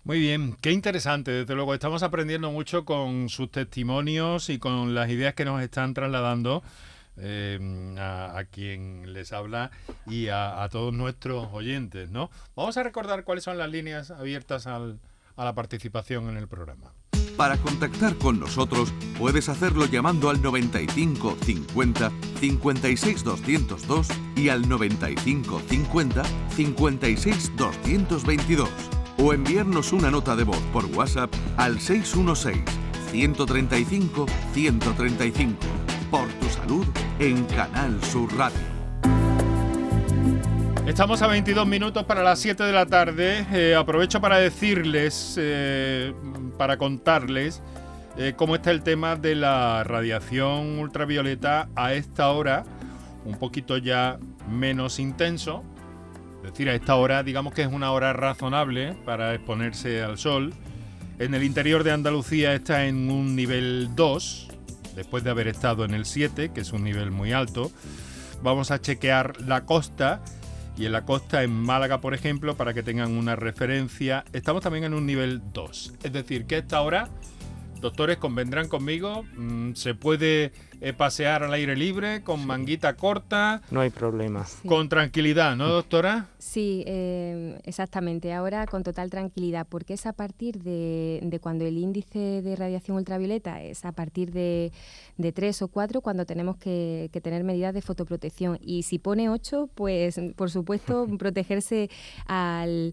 [0.04, 5.08] Muy bien, qué interesante, desde luego estamos aprendiendo mucho con sus testimonios y con las
[5.10, 6.62] ideas que nos están trasladando.
[7.18, 9.70] Eh, a, quien les habla
[10.06, 12.30] y a, a, todos nuestros oyentes, ¿no?
[12.56, 14.98] Vamos a recordar cuáles son las líneas abiertas al,
[15.36, 16.92] a la participación en el programa.
[17.36, 25.62] Para contactar con nosotros puedes hacerlo llamando al 95 50 56 202 y al 95
[25.66, 28.68] 50 56 222
[29.18, 32.62] o enviarnos una nota de voz por WhatsApp al 616
[33.10, 35.56] 135 135
[36.10, 36.86] por tu salud
[37.18, 38.71] en Canal Sur Radio.
[40.86, 43.46] Estamos a 22 minutos para las 7 de la tarde.
[43.52, 46.12] Eh, aprovecho para decirles, eh,
[46.58, 47.62] para contarles
[48.18, 52.64] eh, cómo está el tema de la radiación ultravioleta a esta hora,
[53.24, 54.18] un poquito ya
[54.50, 55.62] menos intenso.
[56.44, 60.52] Es decir, a esta hora, digamos que es una hora razonable para exponerse al sol.
[61.20, 64.48] En el interior de Andalucía está en un nivel 2,
[64.96, 67.70] después de haber estado en el 7, que es un nivel muy alto.
[68.42, 70.20] Vamos a chequear la costa
[70.76, 74.84] y en la costa, en Málaga, por ejemplo, para que tengan una referencia, estamos también
[74.84, 75.94] en un nivel 2.
[76.02, 77.10] Es decir, que esta hora,
[77.80, 80.52] doctores, convendrán conmigo, mm, se puede
[80.84, 83.62] eh, pasear al aire libre, con manguita corta.
[83.70, 84.44] No hay problema.
[84.66, 86.26] Con tranquilidad, ¿no, doctora?
[86.38, 88.32] Sí, eh, exactamente.
[88.32, 93.62] Ahora con total tranquilidad, porque es a partir de, cuando el índice de radiación ultravioleta
[93.62, 94.72] es a partir de,
[95.18, 98.58] de 3 o 4 cuando tenemos que, tener medidas de fotoprotección.
[98.60, 101.90] Y si pone 8, pues por supuesto protegerse
[102.26, 102.92] al,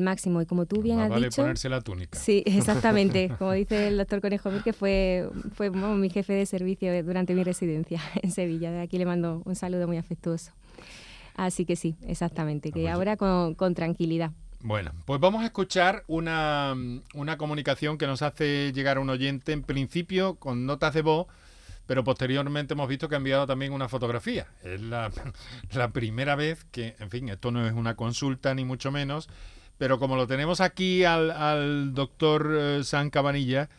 [0.00, 0.42] máximo.
[0.42, 1.42] Y como tú bien has vale dicho...
[1.42, 2.18] ponerse la túnica.
[2.18, 3.30] Sí, exactamente.
[3.38, 7.44] Como dice el doctor Conejo, que fue, fue mi jefe de servicio durante ante mi
[7.44, 8.70] residencia en Sevilla.
[8.70, 10.52] De aquí le mando un saludo muy afectuoso.
[11.36, 14.32] Así que sí, exactamente, que ahora con, tranquilidad.
[14.62, 16.74] Bueno, pues vamos a escuchar una,
[17.14, 21.28] una, comunicación que nos hace llegar un oyente, en principio con notas de voz,
[21.86, 24.48] pero posteriormente hemos visto que ha enviado también una fotografía.
[24.62, 25.10] Es la,
[25.72, 29.30] la primera vez que, en fin, esto no es una consulta ni mucho menos,
[29.78, 33.70] pero como lo tenemos aquí al, al doctor eh, San Cabanilla,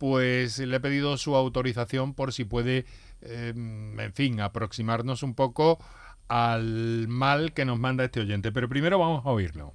[0.00, 2.86] pues le he pedido su autorización por si puede,
[3.20, 5.78] em, en fin, aproximarnos un poco
[6.26, 8.50] al mal que nos manda este oyente.
[8.50, 9.74] Pero primero vamos a oírlo.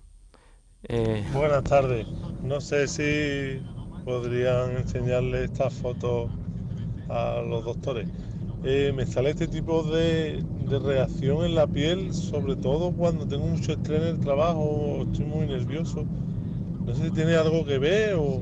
[0.89, 2.07] Eh, Buenas tardes.
[2.41, 3.61] No sé si
[4.03, 6.31] podrían enseñarle estas fotos
[7.07, 8.09] a los doctores.
[8.63, 10.43] Eh, me sale este tipo de,
[10.83, 15.25] reacción en la piel, sobre todo cuando tengo mucho estrés en el trabajo o estoy
[15.25, 16.03] muy nervioso.
[16.83, 18.41] No sé si tiene algo que ver o,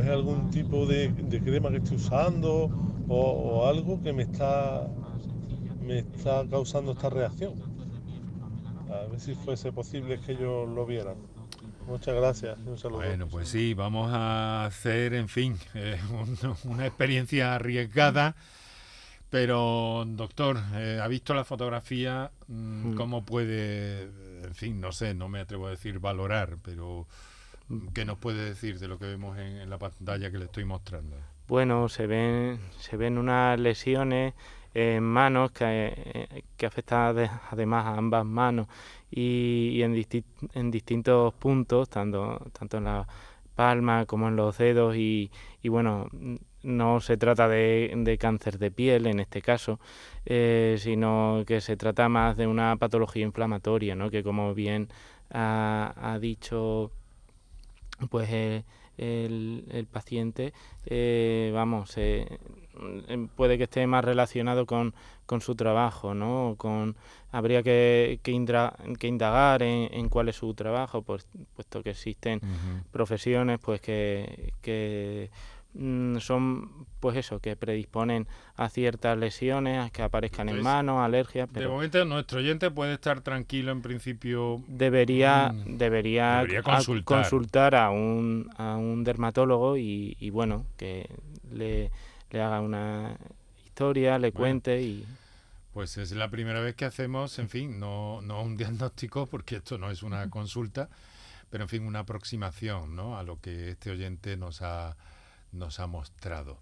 [0.00, 1.12] es algún tipo de,
[1.44, 2.70] crema que estoy usando
[3.08, 4.88] o, algo que me está,
[5.82, 7.54] me está causando esta reacción.
[8.90, 11.16] A ver si fuese posible que ellos lo vieran.
[11.86, 12.58] Muchas gracias.
[12.64, 12.98] Un saludo.
[12.98, 15.98] Bueno, pues sí, vamos a hacer, en fin, eh,
[16.64, 18.36] una experiencia arriesgada.
[19.30, 22.30] Pero, doctor, eh, ¿ha visto la fotografía?
[22.48, 22.94] Mm, mm.
[22.96, 24.02] ¿Cómo puede,
[24.44, 27.06] en fin, no sé, no me atrevo a decir valorar, pero
[27.94, 31.16] ¿qué nos puede decir de lo que vemos en, la pantalla que le estoy mostrando?
[31.48, 34.34] Bueno, se ven, se ven unas lesiones
[34.74, 38.68] en manos que, que afectan además a ambas manos
[39.10, 39.92] y, en,
[40.70, 43.06] distintos puntos, tanto, tanto en la
[43.54, 45.30] palma como en los dedos y,
[45.62, 46.08] y bueno,
[46.62, 49.80] no se trata de, cáncer de piel en este caso,
[50.24, 54.10] eh, sino que se trata más de una patología inflamatoria, ¿no?
[54.10, 54.88] que como bien
[55.30, 56.92] ha, dicho
[58.08, 58.64] pues eh,
[58.98, 60.52] el, paciente,
[60.86, 61.96] eh, vamos,
[63.36, 64.94] puede que esté más relacionado con,
[65.26, 66.54] con su trabajo, ¿no?
[66.58, 66.96] Con,
[67.30, 72.40] habría que, que, indagar en, cuál es su trabajo, pues, puesto que existen
[72.90, 75.30] profesiones pues que, que
[75.74, 81.48] Mm, son pues eso, que predisponen a ciertas lesiones, a que aparezcan en manos, alergias.
[81.52, 84.62] Pero de momento nuestro oyente puede estar tranquilo en principio.
[84.68, 86.44] Debería, mm, debería,
[87.04, 87.74] consultar.
[87.74, 91.08] A, un, a un dermatólogo y, bueno, que
[91.50, 91.90] le,
[92.30, 93.16] le, haga una
[93.64, 95.04] historia, le cuente y...
[95.72, 99.78] Pues es la primera vez que hacemos, en fin, no, no un diagnóstico, porque esto
[99.78, 100.90] no es una consulta,
[101.50, 103.16] pero en fin, una aproximación ¿no?
[103.16, 104.96] a lo que este oyente nos ha
[105.52, 106.58] nos ha mostrado.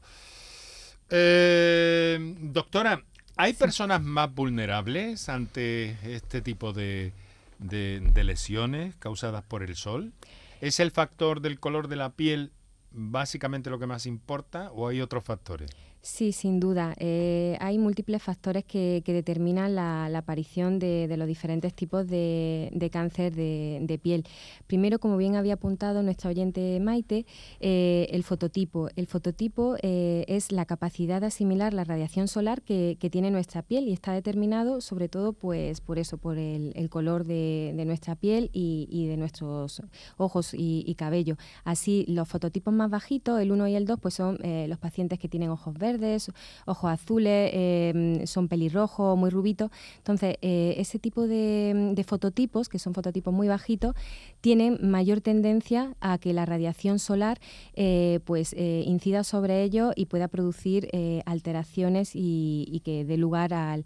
[1.08, 3.02] Eh, doctora,
[3.36, 7.12] ¿hay personas más vulnerables ante este tipo de,
[7.58, 10.12] de lesiones causadas por el sol?
[10.60, 12.52] ¿Es el factor del color de la piel
[12.92, 15.70] básicamente lo que más importa o hay otros factores?
[16.02, 16.94] Sí, sin duda.
[16.98, 24.00] Eh, hay múltiples factores que, determinan la, aparición de, los diferentes tipos de, cáncer de,
[24.02, 24.24] piel.
[24.66, 27.26] Primero, como bien había apuntado nuestra oyente Maite,
[27.60, 28.88] eh, el fototipo.
[28.96, 33.88] El fototipo eh, es la capacidad de asimilar la radiación solar que, tiene nuestra piel
[33.88, 39.06] y está determinado sobre todo pues, por eso, por el, color de, nuestra piel y,
[39.06, 39.82] de nuestros
[40.16, 41.36] ojos y, cabello.
[41.64, 45.28] Así, los fototipos más bajitos, el 1 y el 2, pues son los pacientes que
[45.28, 46.30] tienen ojos verdes, verdes,
[46.66, 49.70] ojos azules, eh, son pelirrojos, muy rubitos.
[49.98, 53.94] Entonces, eh, ese tipo de, fototipos, que son fototipos muy bajitos,
[54.40, 57.38] tienen mayor tendencia a que la radiación solar
[57.74, 60.88] eh, pues incida sobre ellos y pueda producir
[61.26, 63.84] alteraciones y, que dé lugar al,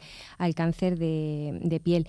[0.55, 2.07] cáncer de piel.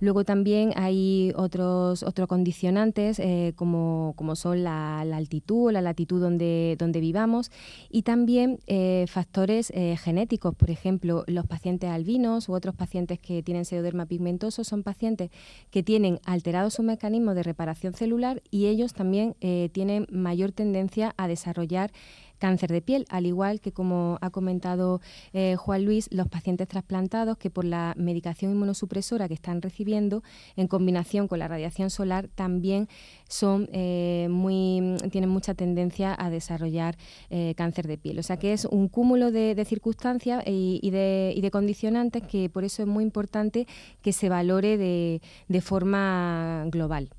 [0.00, 6.20] Luego también hay otros, otros condicionantes eh, como, como, son la, altitud o la latitud
[6.20, 7.50] donde, donde vivamos
[7.90, 10.54] y también eh, factores eh, genéticos.
[10.54, 15.30] Por ejemplo, los pacientes albinos u otros pacientes que tienen pseudoderma pigmentoso son pacientes
[15.70, 19.34] que tienen alterado su mecanismo de reparación celular y ellos también
[19.72, 21.90] tienen mayor tendencia a desarrollar
[22.38, 25.00] cáncer de piel, al igual que como ha comentado
[25.32, 30.22] eh, Juan Luis, los pacientes trasplantados que por la medicación inmunosupresora que están recibiendo
[30.56, 32.88] en combinación con la radiación solar también
[33.28, 36.96] son eh, muy tienen mucha tendencia a desarrollar
[37.30, 38.18] eh, cáncer de piel.
[38.18, 42.88] O sea que es un cúmulo de, circunstancias y, de, condicionantes que por eso es
[42.88, 43.66] muy importante
[44.02, 47.10] que se valore de, forma global.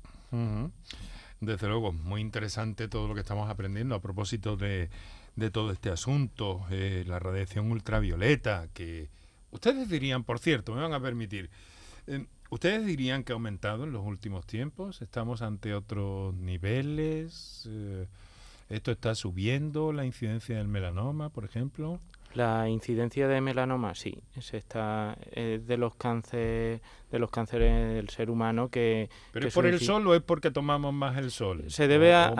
[1.40, 4.90] Desde luego, muy interesante todo lo que estamos aprendiendo a propósito de,
[5.36, 9.08] de todo este asunto, eh, la radiación ultravioleta, que
[9.50, 11.48] ustedes dirían, por cierto, me van a permitir,
[12.06, 18.06] eh, ustedes dirían que ha aumentado en los últimos tiempos, estamos ante otros niveles, eh,
[18.68, 21.98] esto está subiendo la incidencia del melanoma, por ejemplo.
[22.34, 28.30] La incidencia de melanoma, sí, es esta de los cánceres de los cánceres del ser
[28.30, 29.10] humano que.
[29.32, 31.64] Pero es por el sol o es porque tomamos más el sol.
[31.68, 32.32] Se debe a,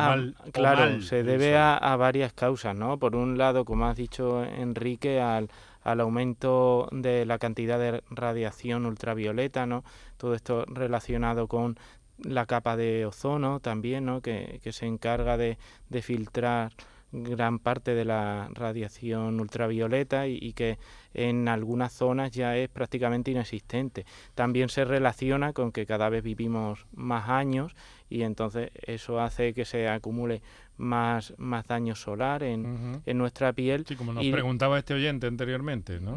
[0.52, 2.98] claro, se debe a, varias causas, ¿no?
[2.98, 5.50] Por un lado, como has dicho Enrique, al
[5.82, 9.84] al aumento de la cantidad de radiación ultravioleta, ¿no?
[10.16, 11.78] Todo esto relacionado con
[12.18, 14.20] la capa de ozono también, ¿no?
[14.20, 16.72] Que, que se encarga de, de filtrar
[17.12, 20.78] gran parte de la radiación ultravioleta y, que
[21.14, 24.06] en algunas zonas ya es prácticamente inexistente.
[24.34, 27.74] También se relaciona con que cada vez vivimos más años
[28.08, 30.42] y entonces eso hace que se acumule
[30.76, 33.84] más, más daño solar en, en nuestra piel.
[33.86, 36.16] Sí, como nos preguntaba este oyente anteriormente, ¿no?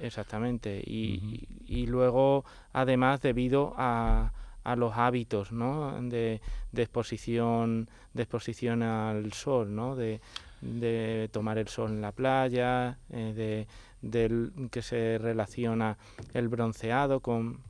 [0.00, 0.82] exactamente.
[0.84, 4.32] Y, y, luego, además, debido a,
[4.64, 6.00] a los hábitos ¿no?
[6.02, 6.40] de,
[6.72, 9.96] de, exposición de exposición al sol ¿no?
[9.96, 10.20] de,
[10.60, 13.66] de tomar el sol en la playa eh, de
[14.02, 15.96] del que se relaciona
[16.34, 17.60] el bronceado con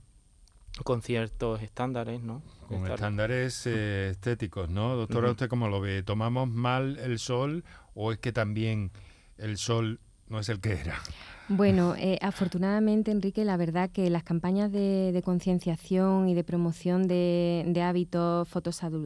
[0.84, 2.42] con ciertos estándares, ¿no?
[2.66, 4.96] Con estándares eh, estéticos, ¿no?
[4.96, 6.02] Doctora, ¿usted cómo lo ve?
[6.02, 7.64] ¿Tomamos mal el sol
[7.94, 8.90] o es que también
[9.36, 10.98] el sol no es el que era?
[11.48, 17.82] Bueno, eh, afortunadamente, Enrique, la verdad que las campañas de, concienciación y de promoción de,
[17.84, 18.48] hábitos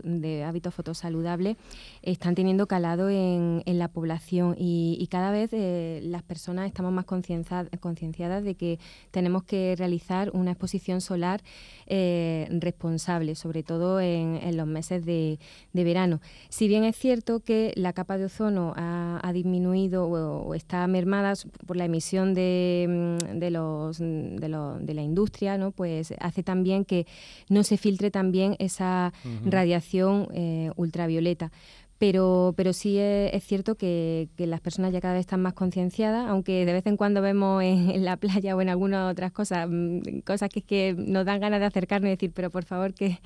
[0.04, 1.56] de hábitos fotosaludables
[2.02, 8.44] están teniendo calado en, la población y, cada vez eh, las personas estamos más concienciadas
[8.44, 8.78] de que
[9.10, 11.42] tenemos que realizar una exposición solar
[11.86, 15.38] eh, responsable, sobre todo en, los meses de,
[15.72, 16.20] verano.
[16.50, 21.34] Si bien es cierto que la capa de ozono ha, disminuido o está mermada
[21.66, 25.70] por la emisión de, mm, de, los, de, lo, de la industria, ¿no?
[25.70, 27.06] pues hace también que
[27.48, 29.12] no se filtre también esa
[29.44, 31.50] radiación eh, ultravioleta.
[31.98, 36.66] Pero, pero sí es, cierto que, las personas ya cada vez están más concienciadas, aunque
[36.66, 40.50] de vez en cuando vemos en, la playa o en algunas otras cosas, mm, cosas
[40.50, 43.18] que, que nos dan ganas de acercarnos y decir, pero por favor, ¿qué,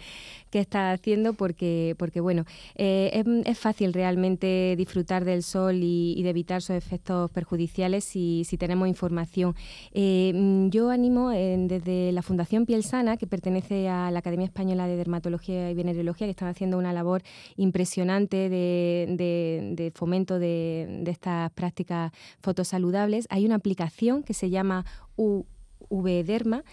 [0.50, 1.32] qué está haciendo?
[1.32, 2.44] Porque, porque bueno,
[2.76, 8.56] eh, es, fácil realmente disfrutar del sol y, de evitar sus efectos perjudiciales si, si
[8.56, 9.54] tenemos información.
[9.92, 14.86] Eh, mm, yo animo desde la Fundación Piel Sana, que pertenece a la Academia Española
[14.86, 17.22] de Dermatología y Venerología, que están haciendo una labor
[17.56, 24.84] impresionante de de, fomento de, estas prácticas fotosaludables, hay una aplicación que se llama
[25.16, 26.64] UVDerma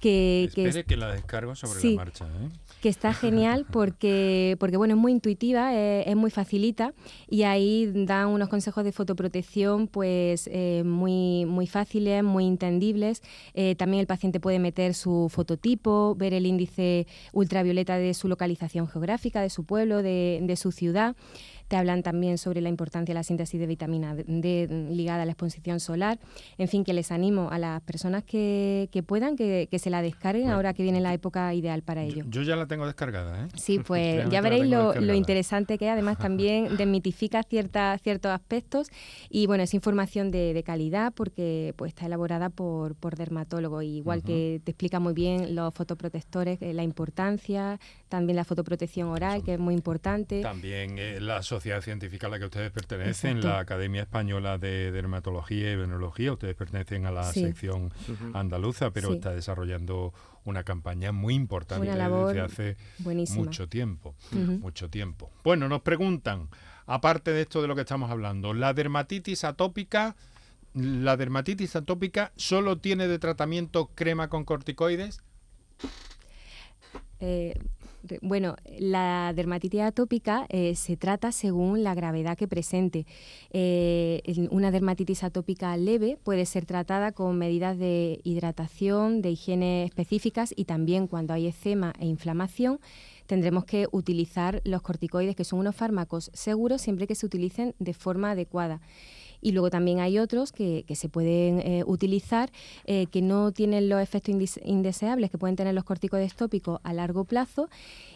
[0.00, 2.26] que, Espere que, la descargo sobre la marcha.
[2.26, 2.50] ¿eh?
[2.80, 6.92] Que está genial porque, porque bueno, es muy intuitiva, es, muy facilita
[7.28, 13.22] y ahí dan unos consejos de fotoprotección pues eh, muy, muy fáciles, muy entendibles.
[13.54, 18.88] Eh, también el paciente puede meter su fototipo, ver el índice ultravioleta de su localización
[18.88, 21.16] geográfica, de su pueblo, de, de su ciudad.
[21.68, 25.32] Te hablan también sobre la importancia de la síntesis de vitamina D ligada a la
[25.32, 26.18] exposición solar.
[26.58, 30.74] En fin, que les animo a las personas que, puedan que, se la descarguen ahora
[30.74, 32.24] que viene la época ideal para ello.
[32.28, 33.44] Yo, ya la tengo descargada.
[33.44, 33.48] ¿eh?
[33.54, 35.92] Sí, pues ya veréis lo, interesante que es.
[35.92, 38.88] Además, también desmitifica ciertas, ciertos aspectos
[39.28, 44.60] y bueno, es información de, calidad porque pues está elaborada por, por dermatólogos, igual que
[44.64, 49.58] te explica muy bien los fotoprotectores, eh, la importancia, también la fotoprotección oral, que es
[49.58, 50.40] muy importante.
[50.40, 55.72] También eh, la sociedad científica a la que ustedes pertenecen, la Academia Española de Dermatología
[55.72, 57.92] y Venología, ustedes pertenecen a la sección
[58.34, 60.12] andaluza, pero está desarrollando
[60.44, 62.76] una campaña muy importante desde hace
[63.34, 65.30] mucho tiempo, mucho tiempo.
[65.44, 66.50] Bueno, nos preguntan,
[66.84, 70.14] aparte de esto de lo que estamos hablando, la dermatitis atópica,
[70.74, 75.22] la dermatitis atópica solo tiene de tratamiento crema con corticoides?
[77.18, 77.58] Eh,
[78.22, 83.06] bueno, la dermatitis atópica eh, se trata según la gravedad que presente.
[83.50, 90.52] Eh, una dermatitis atópica leve puede ser tratada con medidas de hidratación, de higiene específicas
[90.56, 92.80] y también cuando hay eczema e inflamación
[93.26, 97.92] tendremos que utilizar los corticoides, que son unos fármacos seguros siempre que se utilicen de
[97.92, 98.80] forma adecuada.
[99.46, 102.50] Y luego también hay otros que, se pueden eh, utilizar
[102.84, 107.22] eh, que no tienen los efectos indeseables que pueden tener los corticoides tópicos a largo
[107.22, 107.68] plazo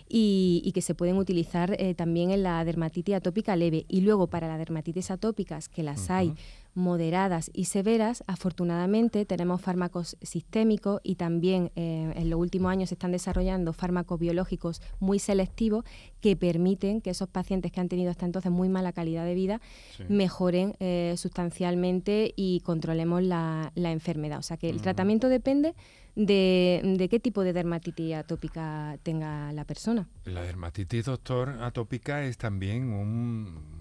[0.09, 3.85] y, que se pueden utilizar eh, también en la dermatitis atópica leve.
[3.87, 6.35] Y luego para las dermatitis atópicas, que las hay
[6.75, 12.95] moderadas y severas, afortunadamente tenemos fármacos sistémicos y también eh, en los últimos años se
[12.95, 15.85] están desarrollando fármacos biológicos muy selectivos
[16.21, 19.61] que permiten que esos pacientes que han tenido hasta entonces muy mala calidad de vida
[20.09, 24.39] mejoren eh, sustancialmente y controlemos la, enfermedad.
[24.39, 25.75] O sea que el tratamiento depende
[26.15, 30.09] de, qué tipo de dermatitis atópica tenga la persona.
[30.25, 33.80] La dermatitis, doctor, atópica es también un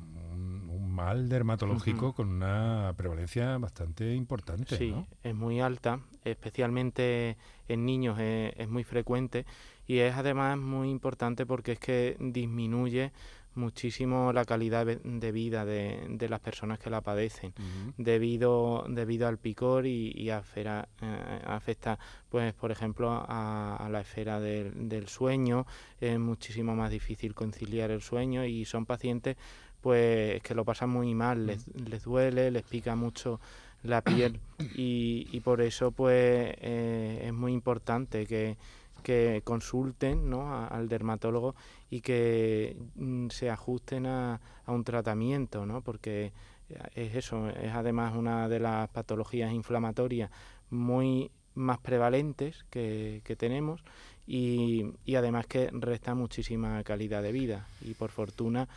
[0.99, 4.75] mal dermatológico con una prevalencia bastante importante.
[4.77, 4.93] Sí,
[5.23, 7.37] es muy alta, especialmente
[7.69, 9.45] en niños es, muy frecuente
[9.87, 13.13] y es además muy importante porque es que disminuye
[13.55, 17.53] muchísimo la calidad de vida de, las personas que la padecen
[17.97, 20.83] debido debido al picor y, eh,
[21.45, 21.97] afecta
[22.29, 25.65] pues por ejemplo a, la esfera del, sueño.
[25.99, 29.37] Es muchísimo más difícil conciliar el sueño y son pacientes
[29.81, 33.39] pues que lo pasan muy mal les, les duele les pica mucho
[33.83, 34.39] la piel
[34.75, 38.57] y, por eso pues eh, es muy importante que,
[39.43, 41.55] consulten al dermatólogo
[41.89, 45.81] y que mm, se ajusten a, un tratamiento, ¿no?
[45.81, 46.31] porque
[46.93, 50.29] es eso, es además una de las patologías inflamatorias
[50.69, 53.83] muy más prevalentes que, tenemos
[54.27, 57.65] y, y, además que resta muchísima calidad de vida.
[57.81, 58.67] Y por fortuna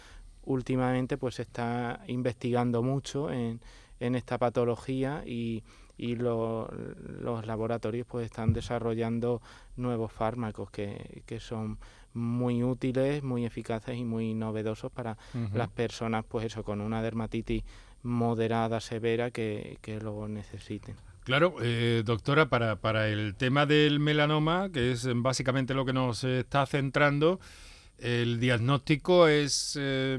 [0.45, 3.61] últimamente pues se está investigando mucho en,
[4.03, 5.63] en esta patología y,
[5.99, 9.41] los laboratorios pues están desarrollando
[9.77, 11.79] nuevos fármacos que, son
[12.13, 15.17] muy útiles, muy eficaces y muy novedosos para
[15.55, 17.63] las personas pues eso con una dermatitis
[18.03, 20.97] moderada, severa que, lo necesiten.
[21.23, 26.25] Claro, eh, doctora, para, para el tema del melanoma, que es básicamente lo que nos
[26.25, 27.39] está centrando,
[28.03, 30.19] el diagnóstico es eh,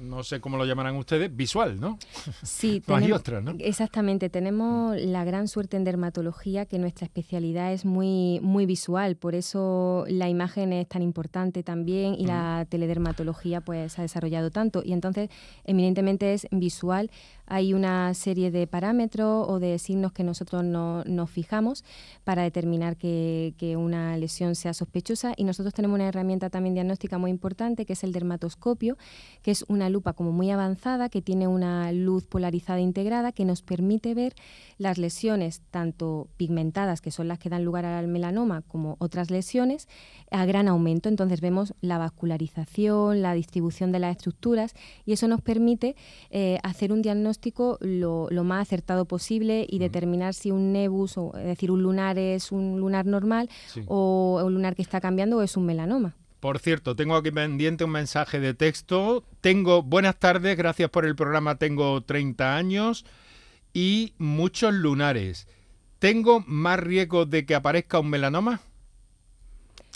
[0.00, 1.98] no sé cómo lo llamarán ustedes, visual, ¿no?
[2.42, 3.54] Sí, tenemos, ¿no?
[3.58, 9.34] Exactamente, tenemos la gran suerte en dermatología que nuestra especialidad es muy, muy visual, por
[9.34, 14.92] eso la imagen es tan importante también y la teledermatología pues ha desarrollado tanto y
[14.92, 15.30] entonces
[15.64, 17.10] eminentemente es visual
[17.48, 21.82] hay una serie de parámetros o de signos que nosotros no, nos fijamos
[22.24, 27.30] para determinar que, una lesión sea sospechosa y nosotros tenemos una herramienta también diagnóstica muy
[27.30, 28.96] importante que es el dermatoscopio,
[29.42, 33.62] que es una lupa como muy avanzada que tiene una luz polarizada integrada que nos
[33.62, 34.34] permite ver
[34.78, 39.88] las lesiones tanto pigmentadas, que son las que dan lugar al melanoma, como otras lesiones,
[40.30, 41.08] a gran aumento.
[41.08, 44.74] Entonces vemos la vascularización, la distribución de las estructuras
[45.04, 45.96] y eso nos permite
[46.30, 51.44] eh, hacer un diagnóstico lo, más acertado posible y determinar si un nebus, o, es
[51.44, 53.48] decir, un lunar es un lunar normal
[53.86, 56.14] o un lunar que está cambiando o es un melanoma.
[56.40, 59.24] Por cierto, tengo aquí pendiente un mensaje de texto.
[59.40, 63.04] Tengo, buenas tardes, gracias por el programa, tengo 30 años
[63.72, 65.48] y muchos lunares.
[65.98, 68.60] ¿Tengo más riesgo de que aparezca un melanoma?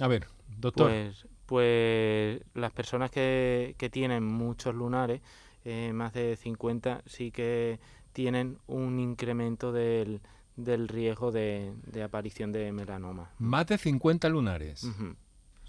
[0.01, 0.27] A ver,
[0.59, 0.91] doctor.
[0.91, 5.21] Pues, pues las personas que, que tienen muchos lunares
[5.65, 7.79] eh, más de 50 sí que
[8.13, 10.21] tienen un incremento del,
[10.57, 11.73] del riesgo de,
[12.05, 13.31] aparición de melanoma.
[13.39, 14.87] Más de 50 lunares.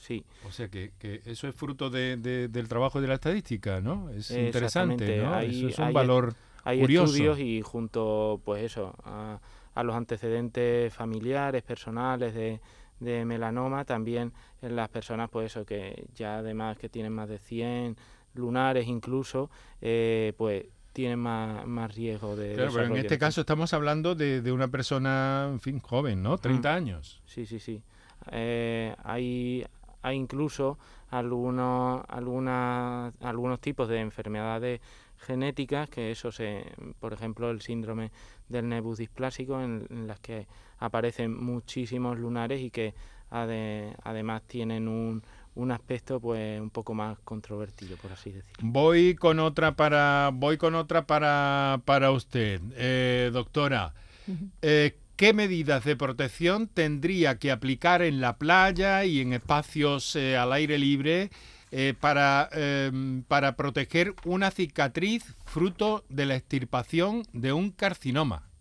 [0.04, 0.26] Sí.
[0.46, 0.92] O sea que,
[1.24, 4.10] eso es fruto de, del trabajo de la estadística, ¿no?
[4.10, 5.40] Es interesante, ¿no?
[5.40, 6.36] eso es un valor
[6.66, 9.40] hay estudios y junto, pues eso, a,
[9.74, 12.60] a los antecedentes familiares, personales de,
[13.00, 17.38] de melanoma, también en las personas, pues eso, que ya además que tienen más de
[17.38, 17.96] 100
[18.36, 19.50] lunares incluso,
[19.82, 22.54] eh, pues tienen más, más riesgo de...
[22.56, 26.38] Claro, pero en este caso estamos hablando de, una persona, en fin, joven, ¿no?
[26.38, 27.22] 30 años.
[27.26, 27.82] Sí, sí, sí.
[28.32, 29.66] Eh, hay,
[30.04, 30.78] hay incluso
[31.10, 34.82] algunos, algunas, algunos tipos de enfermedades
[35.18, 36.66] genéticas que eso se,
[37.00, 38.12] por ejemplo, el síndrome
[38.50, 40.46] del nebus displásico en, las que
[40.80, 42.94] aparecen muchísimos lunares y que
[43.30, 45.24] además tienen un,
[45.56, 48.60] un aspecto pues un poco más controvertido por así decirlo.
[48.62, 52.62] Voy con otra para voy con otra para para usted.
[52.76, 53.94] Eh, doctora
[54.62, 60.38] eh, qué medidas de protección tendría que aplicar en la playa y en espacios eh,
[60.38, 61.30] al aire libre
[62.00, 68.53] para, em, para proteger una cicatriz fruto de la extirpación de un carcinoma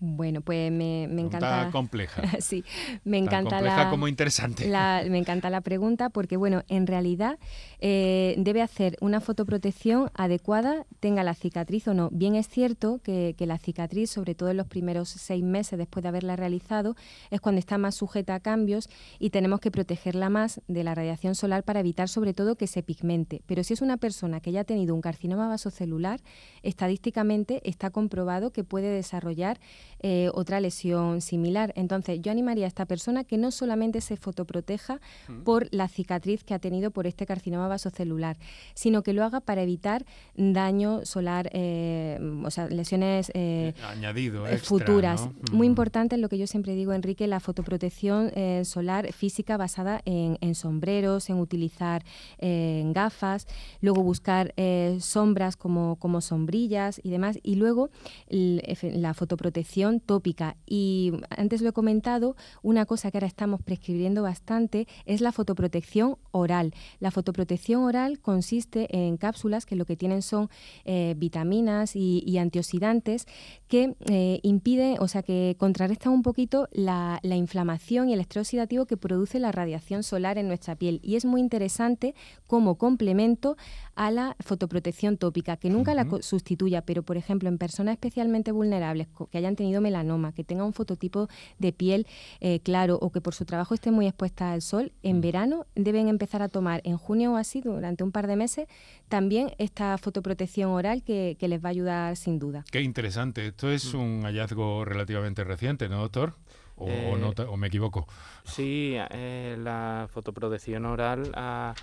[0.00, 1.68] bueno, pues me, me encanta.
[1.70, 2.22] compleja.
[2.40, 2.64] sí,
[3.04, 3.90] me encanta compleja la.
[3.90, 4.66] como interesante.
[4.66, 7.38] me encanta la pregunta porque, bueno, en realidad
[7.80, 12.08] eh, debe hacer una fotoprotección adecuada, tenga la cicatriz o no.
[12.12, 16.08] Bien es cierto que, la cicatriz, sobre todo en los primeros seis meses después de
[16.08, 16.96] haberla realizado,
[17.30, 18.88] es cuando está más sujeta a cambios
[19.18, 22.82] y tenemos que protegerla más de la radiación solar para evitar, sobre todo, que se
[22.82, 23.42] pigmente.
[23.46, 26.20] Pero si es una persona que ya ha tenido un carcinoma vasocelular,
[26.62, 29.60] estadísticamente está comprobado que puede desarrollar
[30.02, 31.72] eh, otra lesión similar.
[31.76, 35.42] Entonces, yo animaría a esta persona que no solamente se fotoproteja mm.
[35.42, 38.36] por la cicatriz que ha tenido por este carcinoma vasocelular,
[38.74, 40.04] sino que lo haga para evitar
[40.36, 45.28] daño solar, eh, o sea, lesiones eh, Añadido, futuras.
[45.52, 45.70] Muy mm.
[45.70, 48.32] importante es lo que yo siempre digo, Enrique, la fotoprotección
[48.64, 52.04] solar física basada en, sombreros, en utilizar
[52.40, 53.46] gafas,
[53.80, 54.54] luego buscar
[54.98, 57.90] sombras como, como sombrillas y demás, y luego
[58.28, 60.56] la fotoprotección tópica.
[60.66, 66.18] Y antes lo he comentado, una cosa que ahora estamos prescribiendo bastante es la fotoprotección
[66.32, 66.74] oral.
[66.98, 70.50] La fotoprotección oral consiste en cápsulas que lo que tienen son
[70.84, 73.26] eh, vitaminas y, antioxidantes
[73.68, 78.86] que eh, impiden, o sea, que contrarrestan un poquito la, inflamación y el estrés oxidativo
[78.86, 81.00] que produce la radiación solar en nuestra piel.
[81.02, 82.14] Y es muy interesante
[82.46, 83.56] como complemento
[83.94, 89.08] a la fotoprotección tópica, que nunca la sustituya, pero por ejemplo en personas especialmente vulnerables
[89.30, 92.06] que hayan tenido melanoma, que tengan un fototipo de piel
[92.40, 95.20] eh, claro o que por su trabajo esté muy expuesta al sol, en mm.
[95.20, 98.68] verano deben empezar a tomar en junio o así, durante un par de meses,
[99.08, 102.64] también esta fotoprotección oral que, les va a ayudar sin duda.
[102.70, 103.48] Qué interesante.
[103.48, 103.98] Esto es mm.
[103.98, 106.34] un hallazgo relativamente reciente, ¿no, doctor?
[106.76, 108.06] ¿O, no, eh, me equivoco?
[108.44, 111.74] Sí, eh, la fotoprotección oral ha,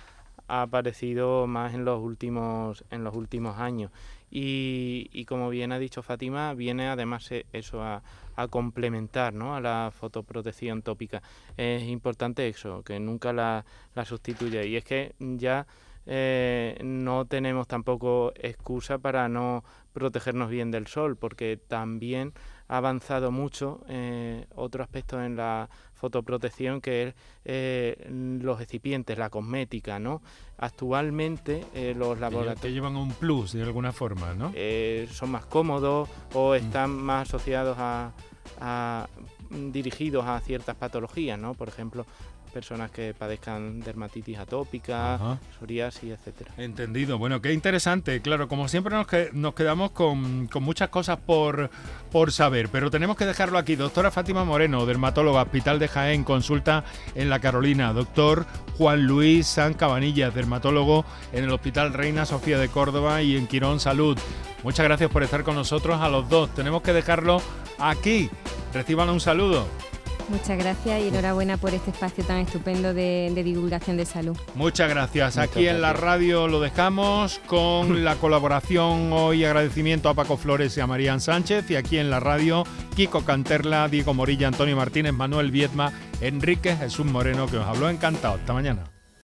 [0.48, 3.90] aparecido más en los últimos, en los últimos años.
[4.30, 8.02] Y, como bien ha dicho Fátima, viene además eh, eso a,
[8.50, 9.56] complementar ¿no?
[9.56, 11.22] a la fotoprotección tópica.
[11.56, 14.62] Es importante eso, que nunca la, la sustituya.
[14.64, 15.66] Y es que ya
[16.10, 22.32] eh, no tenemos tampoco excusa para no protegernos bien del sol, porque también
[22.66, 25.68] ha avanzado mucho eh, otro aspecto en la
[25.98, 30.22] fotoprotección que es eh, los recipientes, la cosmética, ¿no?
[30.56, 32.60] Actualmente los laboratorios...
[32.60, 34.52] Que llevan un plus de alguna forma, ¿no?
[35.12, 36.56] son más cómodos o mm.
[36.56, 38.12] están más asociados a,
[38.60, 39.08] a
[39.50, 41.54] dirigidos a ciertas patologías, ¿no?
[41.54, 42.06] Por ejemplo,
[42.48, 46.52] personas que padezcan dermatitis atópica, psoriasis, etcétera.
[46.56, 47.18] Entendido.
[47.18, 48.20] Bueno, qué interesante.
[48.20, 51.70] Claro, como siempre nos, nos quedamos con, muchas cosas por,
[52.10, 53.76] por saber, pero tenemos que dejarlo aquí.
[53.76, 56.84] Doctora Fátima Moreno, dermatóloga, Hospital de Jaén, consulta
[57.14, 57.92] en La Carolina.
[57.92, 58.46] Doctor
[58.76, 63.80] Juan Luis San Cabanillas, dermatólogo en el Hospital Reina Sofía de Córdoba y en Quirón
[63.80, 64.18] Salud.
[64.62, 66.52] Muchas gracias por estar con nosotros a los dos.
[66.54, 67.40] Tenemos que dejarlo
[67.78, 68.28] aquí.
[68.72, 69.66] Reciban un saludo.
[70.28, 74.36] Muchas gracias y enhorabuena por este espacio tan estupendo de, divulgación de salud.
[74.54, 75.38] Muchas gracias.
[75.38, 80.80] Aquí en la radio lo dejamos con la colaboración hoy agradecimiento a Paco Flores y
[80.80, 82.64] a Marían Sánchez y aquí en la radio
[82.94, 88.34] Kiko Canterla, Diego Morilla, Antonio Martínez, Manuel Viedma, Enrique Jesús Moreno que os habló encantado.
[88.34, 88.97] Hasta mañana.